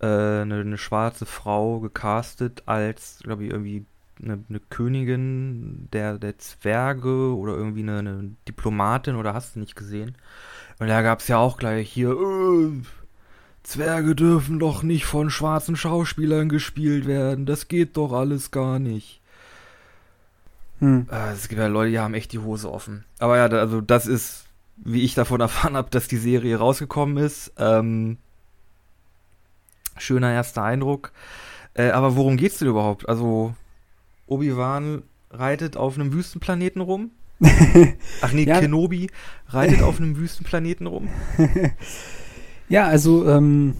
[0.00, 3.84] äh, eine, eine schwarze Frau gecastet als, glaube ich, irgendwie
[4.20, 9.76] eine, eine Königin der, der Zwerge oder irgendwie eine, eine Diplomatin oder hast du nicht
[9.76, 10.16] gesehen?
[10.78, 12.82] Und da gab es ja auch gleich hier, äh,
[13.62, 17.46] Zwerge dürfen doch nicht von schwarzen Schauspielern gespielt werden.
[17.46, 19.20] Das geht doch alles gar nicht.
[20.80, 21.06] Hm.
[21.10, 23.04] Äh, Es gibt ja Leute, die haben echt die Hose offen.
[23.18, 24.44] Aber ja, also das ist,
[24.76, 27.52] wie ich davon erfahren habe, dass die Serie rausgekommen ist.
[27.56, 28.18] Ähm,
[29.96, 31.12] schöner erster Eindruck.
[31.72, 33.08] Äh, aber worum geht's denn überhaupt?
[33.08, 33.54] Also,
[34.26, 37.10] Obi-Wan reitet auf einem Wüstenplaneten rum.
[38.22, 38.60] Ach nee, Ja.
[38.60, 39.08] Kenobi
[39.48, 41.08] reitet auf einem Wüstenplaneten rum.
[42.68, 43.74] Ja, also, ähm,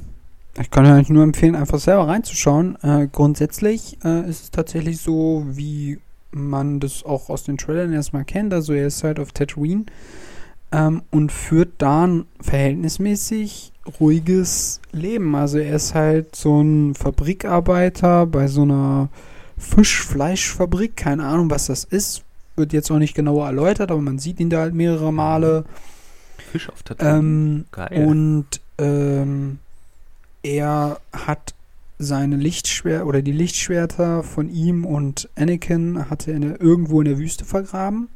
[0.60, 2.76] ich kann euch nur empfehlen, einfach selber reinzuschauen.
[2.82, 5.98] Äh, grundsätzlich äh, ist es tatsächlich so, wie
[6.30, 8.52] man das auch aus den Trailern erstmal kennt.
[8.52, 9.86] Also, er ist halt auf Tatooine
[10.70, 15.34] ähm, und führt da ein verhältnismäßig ruhiges Leben.
[15.34, 19.08] Also, er ist halt so ein Fabrikarbeiter bei so einer
[19.56, 20.94] Fischfleischfabrik.
[20.94, 22.22] Keine Ahnung, was das ist.
[22.56, 25.64] Wird jetzt auch nicht genauer erläutert, aber man sieht ihn da halt mehrere Male.
[26.52, 27.18] Fisch auf Tatooine.
[27.18, 28.06] Ähm, Geil.
[28.06, 29.58] und ähm,
[30.42, 31.54] er hat
[31.98, 37.06] seine Lichtschwer oder die Lichtschwerter von ihm und Anakin hatte er in der, irgendwo in
[37.06, 38.08] der Wüste vergraben.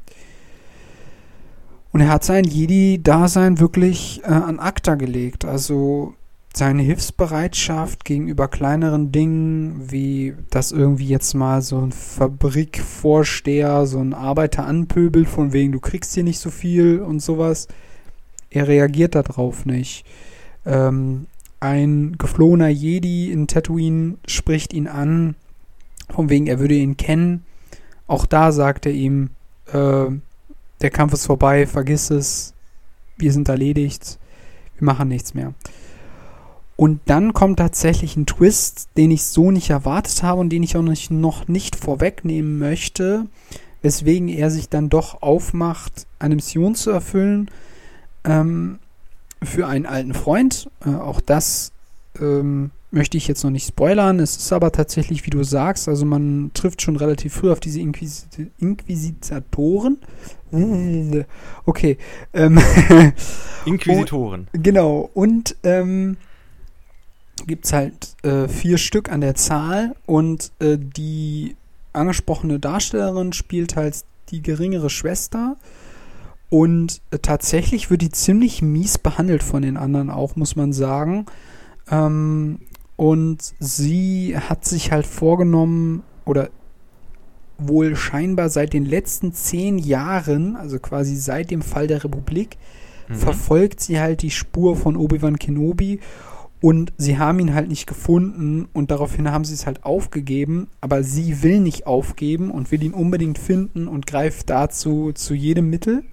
[1.93, 5.45] Und er hat sein Jedi-Dasein wirklich äh, an Akta gelegt.
[5.45, 6.14] Also
[6.59, 14.12] seine Hilfsbereitschaft gegenüber kleineren Dingen, wie das irgendwie jetzt mal so ein Fabrikvorsteher, so ein
[14.12, 17.68] Arbeiter anpöbelt, von wegen du kriegst hier nicht so viel und sowas.
[18.50, 20.04] Er reagiert darauf nicht.
[20.66, 21.28] Ähm,
[21.61, 25.36] ein geflohener Jedi in Tatooine spricht ihn an,
[26.11, 27.44] von wegen er würde ihn kennen.
[28.09, 29.30] Auch da sagt er ihm,
[29.72, 30.06] äh,
[30.80, 32.52] der Kampf ist vorbei, vergiss es,
[33.16, 34.18] wir sind erledigt,
[34.76, 35.54] wir machen nichts mehr.
[36.79, 40.76] Und dann kommt tatsächlich ein Twist, den ich so nicht erwartet habe und den ich
[40.76, 43.24] auch nicht, noch nicht vorwegnehmen möchte,
[43.83, 47.51] weswegen er sich dann doch aufmacht, eine Mission zu erfüllen
[48.22, 48.79] ähm,
[49.43, 50.70] für einen alten Freund.
[50.87, 51.72] Äh, auch das
[52.20, 54.20] ähm, möchte ich jetzt noch nicht spoilern.
[54.20, 57.81] Es ist aber tatsächlich, wie du sagst, also man trifft schon relativ früh auf diese
[57.81, 59.99] Inquisit Inquisitoren.
[61.66, 61.99] Okay.
[62.33, 62.61] Ähm,
[63.66, 64.47] Inquisitoren.
[64.53, 66.16] Genau, und ähm,
[67.47, 71.57] gibt es halt äh, vier Stück an der Zahl und äh, die
[71.93, 75.57] angesprochene Darstellerin spielt halt die geringere Schwester
[76.51, 81.26] und äh, tatsächlich wird die ziemlich mies behandelt von den anderen auch, muss man sagen.
[81.91, 82.61] Ähm,
[82.97, 86.51] und sie hat sich halt vorgenommen oder
[87.59, 92.57] wohl scheinbar seit den letzten zehn Jahren, also quasi seit dem Fall der Republik,
[93.09, 93.14] Mhm.
[93.14, 96.01] verfolgt sie halt die Spur von Obi-Wan Kenobi
[96.61, 101.02] und sie haben ihn halt nicht gefunden und daraufhin haben sie es halt aufgegeben, aber
[101.04, 106.04] sie will nicht aufgeben und will ihn unbedingt finden und greift dazu zu jedem Mittel.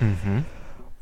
[0.00, 0.44] Mhm.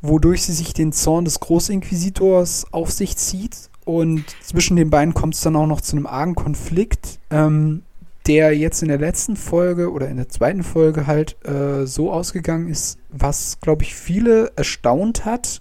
[0.02, 3.70] wodurch sie sich den Zorn des Großinquisitors auf sich zieht.
[3.84, 7.82] Und zwischen den beiden kommt es dann auch noch zu einem argen Konflikt, ähm,
[8.26, 12.68] der jetzt in der letzten Folge oder in der zweiten Folge halt äh, so ausgegangen
[12.68, 15.60] ist, was, glaube ich, viele erstaunt hat,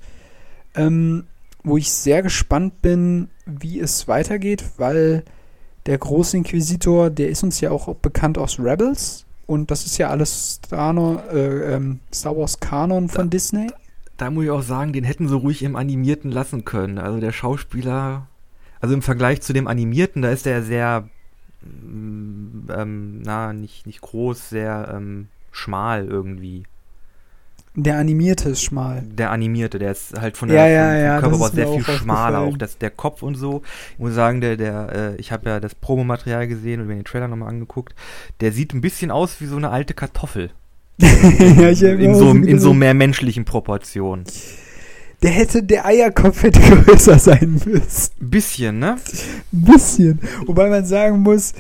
[0.76, 1.26] ähm,
[1.64, 5.24] wo ich sehr gespannt bin, wie es weitergeht, weil
[5.86, 10.60] der Großinquisitor, der ist uns ja auch bekannt aus Rebels und das ist ja alles
[10.66, 13.68] Star, äh, ähm, Star Wars Kanon von da, Disney.
[14.18, 16.98] Da muss ich auch sagen, den hätten sie ruhig im Animierten lassen können.
[16.98, 18.28] Also der Schauspieler,
[18.80, 21.10] also im Vergleich zu dem Animierten, da ist der sehr,
[21.64, 26.64] mm, ähm, na, nicht, nicht groß, sehr ähm, schmal irgendwie.
[27.74, 29.02] Der animierte ist schmal.
[29.04, 32.58] Der animierte, der ist halt von der ja, ja, vom Körperbau sehr viel schmaler, auch
[32.58, 33.62] das, der Kopf und so.
[33.94, 37.06] Ich muss sagen, der, der, äh, ich habe ja das Promomaterial gesehen und mir den
[37.06, 37.96] Trailer nochmal angeguckt.
[38.42, 40.52] Der sieht ein bisschen aus wie so eine alte Kartoffel.
[40.98, 44.26] ja, ich in, so, in so mehr menschlichen Proportionen.
[45.24, 48.12] Der hätte, der Eierkopf hätte größer sein müssen.
[48.20, 48.98] Bisschen, ne?
[49.52, 50.20] Bisschen.
[50.46, 51.54] Wobei man sagen muss,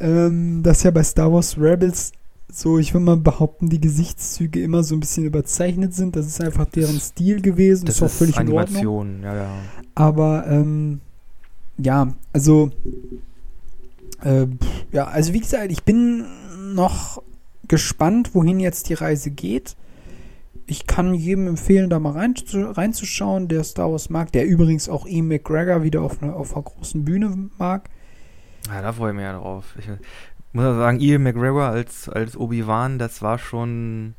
[0.00, 2.12] ähm, dass ja bei Star Wars Rebels
[2.52, 6.16] so, ich würde mal behaupten, die Gesichtszüge immer so ein bisschen überzeichnet sind.
[6.16, 7.86] Das ist einfach deren Stil gewesen.
[7.86, 9.24] Das, ist auch völlig Animation, in Ordnung.
[9.24, 9.50] ja, ja.
[9.94, 11.00] Aber, ähm,
[11.78, 12.70] ja, also,
[14.22, 14.46] äh,
[14.92, 16.26] ja, also wie gesagt, ich bin
[16.74, 17.22] noch
[17.68, 19.76] gespannt, wohin jetzt die Reise geht.
[20.66, 25.06] Ich kann jedem empfehlen, da mal rein, reinzuschauen, der Star Wars mag, der übrigens auch
[25.06, 27.88] Ian McGregor wieder auf einer, auf einer großen Bühne mag.
[28.68, 29.74] Ja, da freue ich mich ja drauf.
[29.78, 29.88] Ich,
[30.52, 34.14] muss auch sagen, Ian McGregor als, als Obi-Wan, das war schon.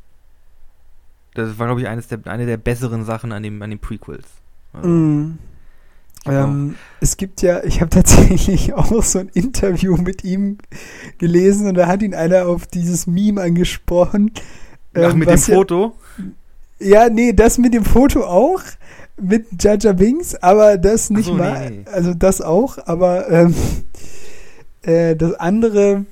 [1.34, 4.28] Das war, glaube ich, eines der, eine der besseren Sachen an, dem, an den Prequels.
[4.74, 5.38] Also, mm.
[6.26, 10.58] ähm, es gibt ja, ich habe tatsächlich auch so ein Interview mit ihm
[11.20, 14.32] gelesen und da hat ihn einer auf dieses Meme angesprochen.
[14.94, 15.96] Ach, ähm, mit dem Foto?
[16.80, 18.62] Ja, nee, das mit dem Foto auch,
[19.22, 21.92] mit Jaja Binks, aber das nicht so, mal, nee, nee.
[21.92, 23.56] also das auch, aber ähm,
[24.82, 26.06] äh, das andere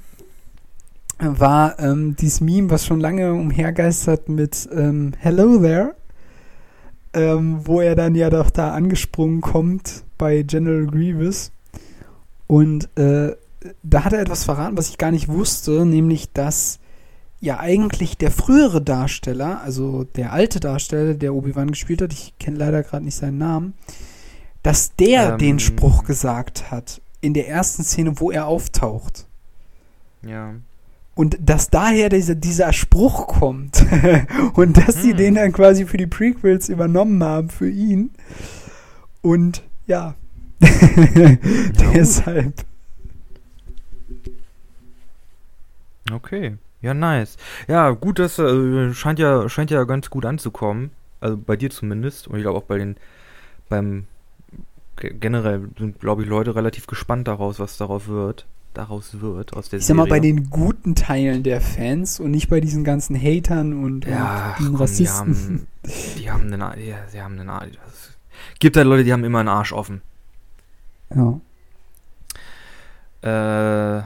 [1.20, 5.96] war ähm, dieses Meme, was schon lange umhergeistert mit ähm, Hello there,
[7.14, 11.52] ähm, wo er dann ja doch da angesprungen kommt bei General Grievous.
[12.48, 13.36] Und äh,
[13.84, 16.80] da hat er etwas verraten, was ich gar nicht wusste, nämlich dass
[17.42, 22.58] ja eigentlich der frühere Darsteller, also der alte Darsteller, der Obi-Wan gespielt hat, ich kenne
[22.58, 23.74] leider gerade nicht seinen Namen,
[24.64, 25.60] dass der den ähm.
[25.60, 29.28] Spruch gesagt hat in der ersten Szene, wo er auftaucht.
[30.22, 30.56] Ja.
[31.20, 33.86] Und dass daher dieser, dieser Spruch kommt
[34.54, 35.02] und dass hm.
[35.02, 38.12] sie den dann quasi für die Prequels übernommen haben für ihn.
[39.22, 40.16] Und ja,
[41.94, 42.54] deshalb.
[46.10, 47.36] Okay, ja, nice.
[47.68, 50.92] Ja, gut, das äh, scheint ja scheint ja ganz gut anzukommen.
[51.20, 52.30] Also bei dir zumindest.
[52.30, 52.96] Und ich glaube auch bei den
[53.68, 54.08] beim
[54.96, 59.80] generell sind, glaube ich, Leute relativ gespannt daraus, was darauf wird daraus wird aus der
[59.80, 63.84] ich sag mal, bei den guten Teilen der Fans und nicht bei diesen ganzen Hatern
[63.84, 65.68] und, ja, und den Rassisten.
[65.84, 67.72] Die haben, die haben einen, ja, sie haben einen Arsch.
[68.60, 70.02] Gibt halt Leute, die haben immer einen Arsch offen.
[71.14, 71.40] Ja.
[73.22, 74.04] Äh.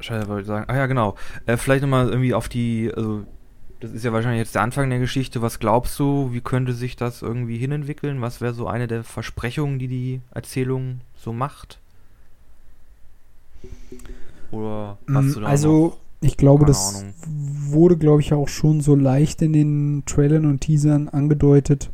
[0.00, 0.64] Scheiße, wollte ich sagen.
[0.68, 1.16] Ah ja, genau.
[1.46, 3.24] Äh, vielleicht nochmal irgendwie auf die, also
[3.80, 5.42] das ist ja wahrscheinlich jetzt der Anfang der Geschichte.
[5.42, 8.20] Was glaubst du, wie könnte sich das irgendwie hinentwickeln?
[8.20, 11.81] Was wäre so eine der Versprechungen, die die Erzählung so macht?
[14.50, 17.14] Oder hast mm, du da Also, ich glaube, das Ahnung.
[17.26, 21.90] wurde, glaube ich, auch schon so leicht in den Trailern und Teasern angedeutet.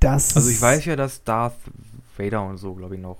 [0.00, 1.54] Dass also ich weiß ja, dass Darth
[2.16, 3.18] Vader und so, glaube ich, noch.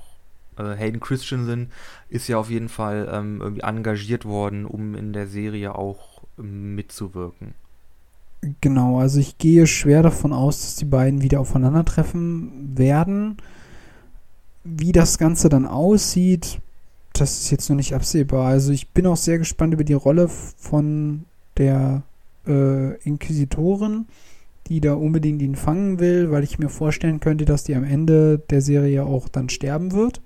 [0.57, 1.71] Also Hayden Christensen
[2.09, 6.75] ist ja auf jeden Fall ähm, irgendwie engagiert worden, um in der Serie auch ähm,
[6.75, 7.55] mitzuwirken.
[8.61, 13.39] Genau, also ich gehe schwer davon aus, dass die beiden wieder aufeinandertreffen werden.
[14.67, 16.61] Wie das Ganze dann aussieht,
[17.12, 18.49] das ist jetzt noch nicht absehbar.
[18.49, 21.25] Also ich bin auch sehr gespannt über die Rolle von
[21.57, 22.03] der
[22.47, 24.07] äh, Inquisitorin,
[24.67, 28.39] die da unbedingt ihn fangen will, weil ich mir vorstellen könnte, dass die am Ende
[28.51, 30.21] der Serie auch dann sterben wird.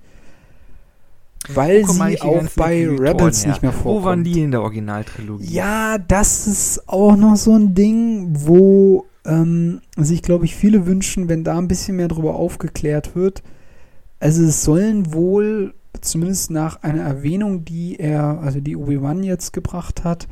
[1.49, 3.53] Weil sie auch bei Rebels her.
[3.53, 4.03] nicht mehr vorkommt.
[4.03, 5.47] Wo waren die in der Originaltrilogie?
[5.47, 11.29] Ja, das ist auch noch so ein Ding, wo ähm, sich, glaube ich, viele wünschen,
[11.29, 13.43] wenn da ein bisschen mehr drüber aufgeklärt wird.
[14.21, 20.05] Also es sollen wohl, zumindest nach einer Erwähnung, die er, also die Obi-Wan jetzt gebracht
[20.05, 20.29] hat,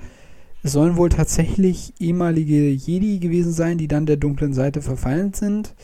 [0.63, 5.75] es sollen wohl tatsächlich ehemalige Jedi gewesen sein, die dann der dunklen Seite verfallen sind,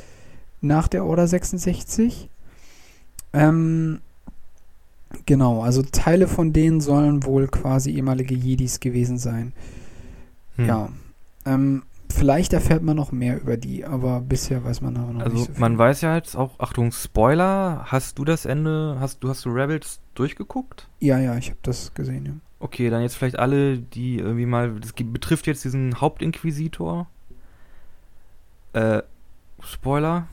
[0.61, 2.29] nach der Order 66.
[3.33, 4.01] Ähm,
[5.27, 9.53] genau, also Teile von denen sollen wohl quasi ehemalige Jedis gewesen sein.
[10.57, 10.67] Hm.
[10.67, 10.89] Ja.
[11.47, 15.37] Ähm, vielleicht erfährt man noch mehr über die, aber bisher weiß man aber noch Also
[15.37, 15.61] nicht so viel.
[15.61, 19.51] man weiß ja jetzt auch, Achtung, Spoiler, hast du das Ende, hast du hast du
[19.51, 20.89] Rebels durchgeguckt?
[21.01, 22.33] ja, ja, ich habe das gesehen, ja.
[22.61, 27.09] Okay, dann jetzt vielleicht alle, die irgendwie mal, das betrifft jetzt diesen Hauptinquisitor.
[28.73, 29.03] Äh,
[29.63, 30.29] Spoiler.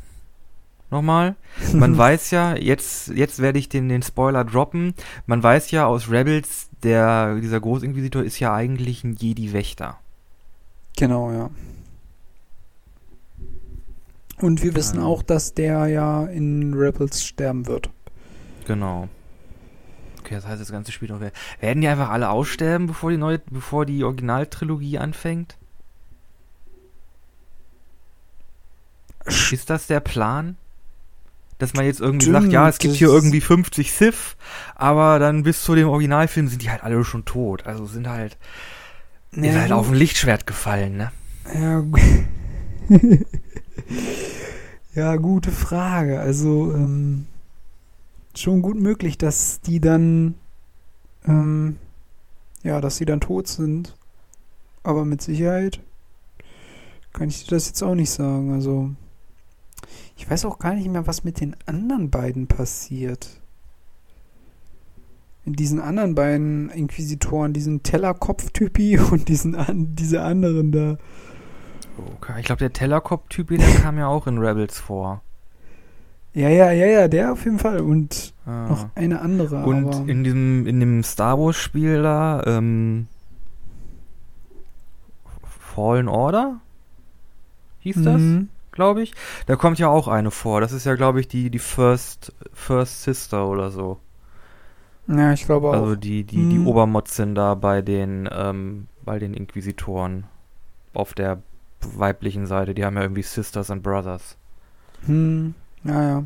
[0.90, 1.36] Nochmal.
[1.74, 4.94] Man weiß ja, jetzt, jetzt werde ich den, den Spoiler droppen.
[5.26, 9.98] Man weiß ja aus Rebels, der, dieser Großinquisitor ist ja eigentlich ein Jedi-Wächter.
[11.02, 11.49] Genau, ja.
[14.38, 17.89] Und wir wissen auch, dass der ja in Rebels sterben wird.
[18.68, 19.10] Genau.
[20.20, 21.20] Okay, das heißt, das ganze Spiel noch.
[21.20, 25.58] Werden die einfach alle aussterben, bevor die neue, bevor die Originaltrilogie anfängt?
[29.26, 30.56] Ist das der Plan?
[31.58, 34.36] Dass man jetzt irgendwie Stimmt, sagt, ja, es gibt hier irgendwie 50 Sith,
[34.76, 37.66] aber dann bis zu dem Originalfilm sind die halt alle schon tot.
[37.66, 38.38] Also sind halt,
[39.32, 41.12] ist halt auf ein Lichtschwert gefallen, ne?
[41.54, 41.84] Ja,
[44.96, 46.20] ja, gute Frage.
[46.20, 47.28] Also, ähm,
[48.36, 50.36] schon gut möglich, dass die dann,
[51.26, 51.78] ähm,
[52.64, 53.96] ja, dass sie dann tot sind.
[54.84, 55.80] Aber mit Sicherheit
[57.14, 58.52] kann ich dir das jetzt auch nicht sagen.
[58.54, 58.92] Also,
[60.18, 63.41] ich weiß auch gar nicht mehr, was mit den anderen beiden passiert.
[65.54, 70.97] Diesen anderen beiden Inquisitoren, diesen Tellerkopf-Typi und diesen an, diese anderen da.
[72.18, 75.22] Okay, ich glaube, der Tellerkopf-Typ, der kam ja auch in Rebels vor.
[76.34, 77.82] Ja, ja, ja, ja, der auf jeden Fall.
[77.82, 78.68] Und Ah.
[78.70, 79.64] noch eine andere.
[79.66, 83.08] Und in diesem, in dem Star Wars Spiel da, ähm,
[85.43, 86.60] Fallen Order?
[87.80, 88.49] Hieß das, Mhm.
[88.72, 89.14] glaube ich.
[89.45, 90.62] Da kommt ja auch eine vor.
[90.62, 93.97] Das ist ja, glaube ich, die, die First, First Sister oder so.
[95.12, 95.74] Ja, ich glaube auch.
[95.74, 96.68] Also die, die, die Mhm.
[96.68, 100.26] Obermotzin da bei den, ähm, bei den Inquisitoren.
[100.93, 101.41] Auf der
[101.82, 102.74] weiblichen Seite.
[102.76, 104.38] Die haben ja irgendwie Sisters and Brothers.
[105.05, 105.53] hm,
[105.84, 106.24] ja, ja.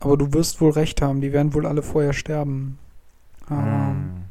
[0.00, 2.78] Aber du wirst wohl recht haben, die werden wohl alle vorher sterben.
[3.46, 4.24] Aber Hm.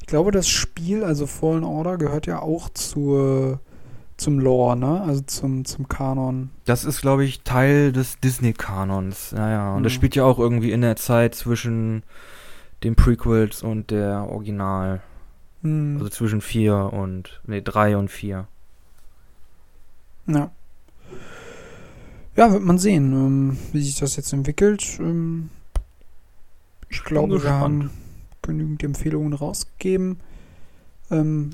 [0.00, 3.58] ich glaube, das Spiel, also Fallen Order, gehört ja auch zur,
[4.16, 5.02] zum Lore, ne?
[5.02, 6.50] Also zum, zum Kanon.
[6.64, 9.32] Das ist, glaube ich, Teil des Disney-Kanons.
[9.32, 9.96] Naja, und das Mhm.
[9.96, 12.04] spielt ja auch irgendwie in der Zeit zwischen
[12.86, 15.02] den Prequels und der Original.
[15.62, 18.46] Hm, Also zwischen vier und, nee, drei und vier.
[20.26, 20.50] ja.
[22.36, 24.98] Ja, wird man sehen, ähm, wie sich das jetzt entwickelt.
[25.00, 25.48] Ähm,
[26.90, 27.88] ich glaube, wir haben
[28.42, 30.20] genügend Empfehlungen rausgegeben.
[31.10, 31.52] Ähm,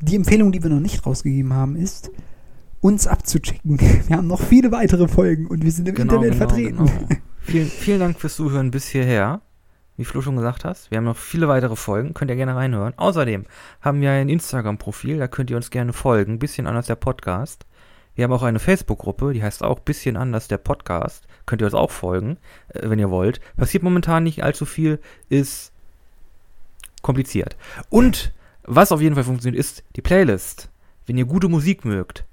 [0.00, 2.10] die Empfehlung, die wir noch nicht rausgegeben haben, ist,
[2.80, 3.78] uns abzuchecken.
[4.08, 6.76] Wir haben noch viele weitere Folgen und wir sind im Internet vertreten.
[6.86, 7.08] genau.
[7.40, 9.42] vielen, vielen Dank fürs Zuhören bis hierher.
[9.96, 12.94] Wie Flo schon gesagt hast, wir haben noch viele weitere Folgen, könnt ihr gerne reinhören.
[12.96, 13.44] Außerdem
[13.80, 17.64] haben wir ein Instagram-Profil, da könnt ihr uns gerne folgen, bisschen anders der Podcast.
[18.16, 21.26] Wir haben auch eine Facebook-Gruppe, die heißt auch bisschen anders der Podcast.
[21.46, 22.38] Könnt ihr uns auch folgen,
[22.68, 23.40] äh, wenn ihr wollt.
[23.56, 25.72] Passiert momentan nicht allzu viel, ist
[27.02, 27.56] kompliziert.
[27.88, 28.32] Und
[28.64, 30.70] was auf jeden Fall funktioniert, ist die Playlist.
[31.06, 32.24] Wenn ihr gute Musik mögt.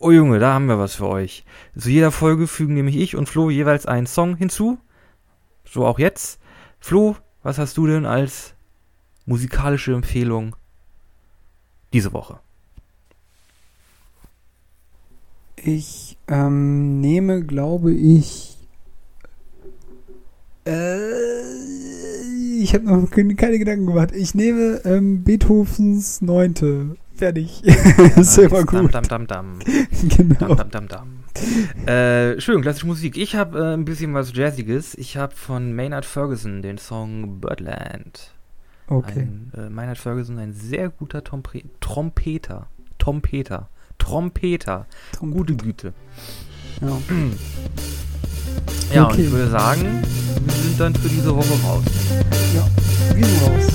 [0.00, 1.44] Oh Junge, da haben wir was für euch.
[1.78, 4.78] Zu jeder Folge fügen nämlich ich und Flo jeweils einen Song hinzu.
[5.64, 6.40] So auch jetzt.
[6.86, 8.52] Flo, was hast du denn als
[9.24, 10.54] musikalische Empfehlung
[11.94, 12.40] diese Woche?
[15.56, 18.58] Ich ähm, nehme, glaube ich.
[20.66, 21.00] Äh,
[22.60, 24.12] ich habe noch keine, keine Gedanken gemacht.
[24.14, 26.98] Ich nehme ähm, Beethovens Neunte.
[27.14, 27.64] Fertig.
[28.16, 28.94] ist immer Dam, gut.
[28.94, 29.58] dam, dam, dam.
[30.18, 30.54] Genau.
[30.54, 31.13] Dam, dam, dam, dam.
[31.86, 33.16] Äh, schön, klassische Musik.
[33.18, 34.94] Ich habe äh, ein bisschen was Jazziges.
[34.94, 38.32] Ich habe von Maynard Ferguson den Song Birdland.
[38.86, 39.20] Okay.
[39.22, 42.68] Ein, äh, Maynard Ferguson, ein sehr guter Trompre Trompeter.
[42.98, 43.68] Trompeter.
[43.98, 44.86] Trompeter.
[45.20, 45.92] Gute Güte.
[46.80, 46.88] Ja.
[48.92, 49.12] Ja, Okay.
[49.12, 50.02] und ich würde sagen,
[50.44, 51.84] wir sind dann für diese Woche raus.
[52.54, 52.66] ja.
[53.16, 53.66] Wir sind raus.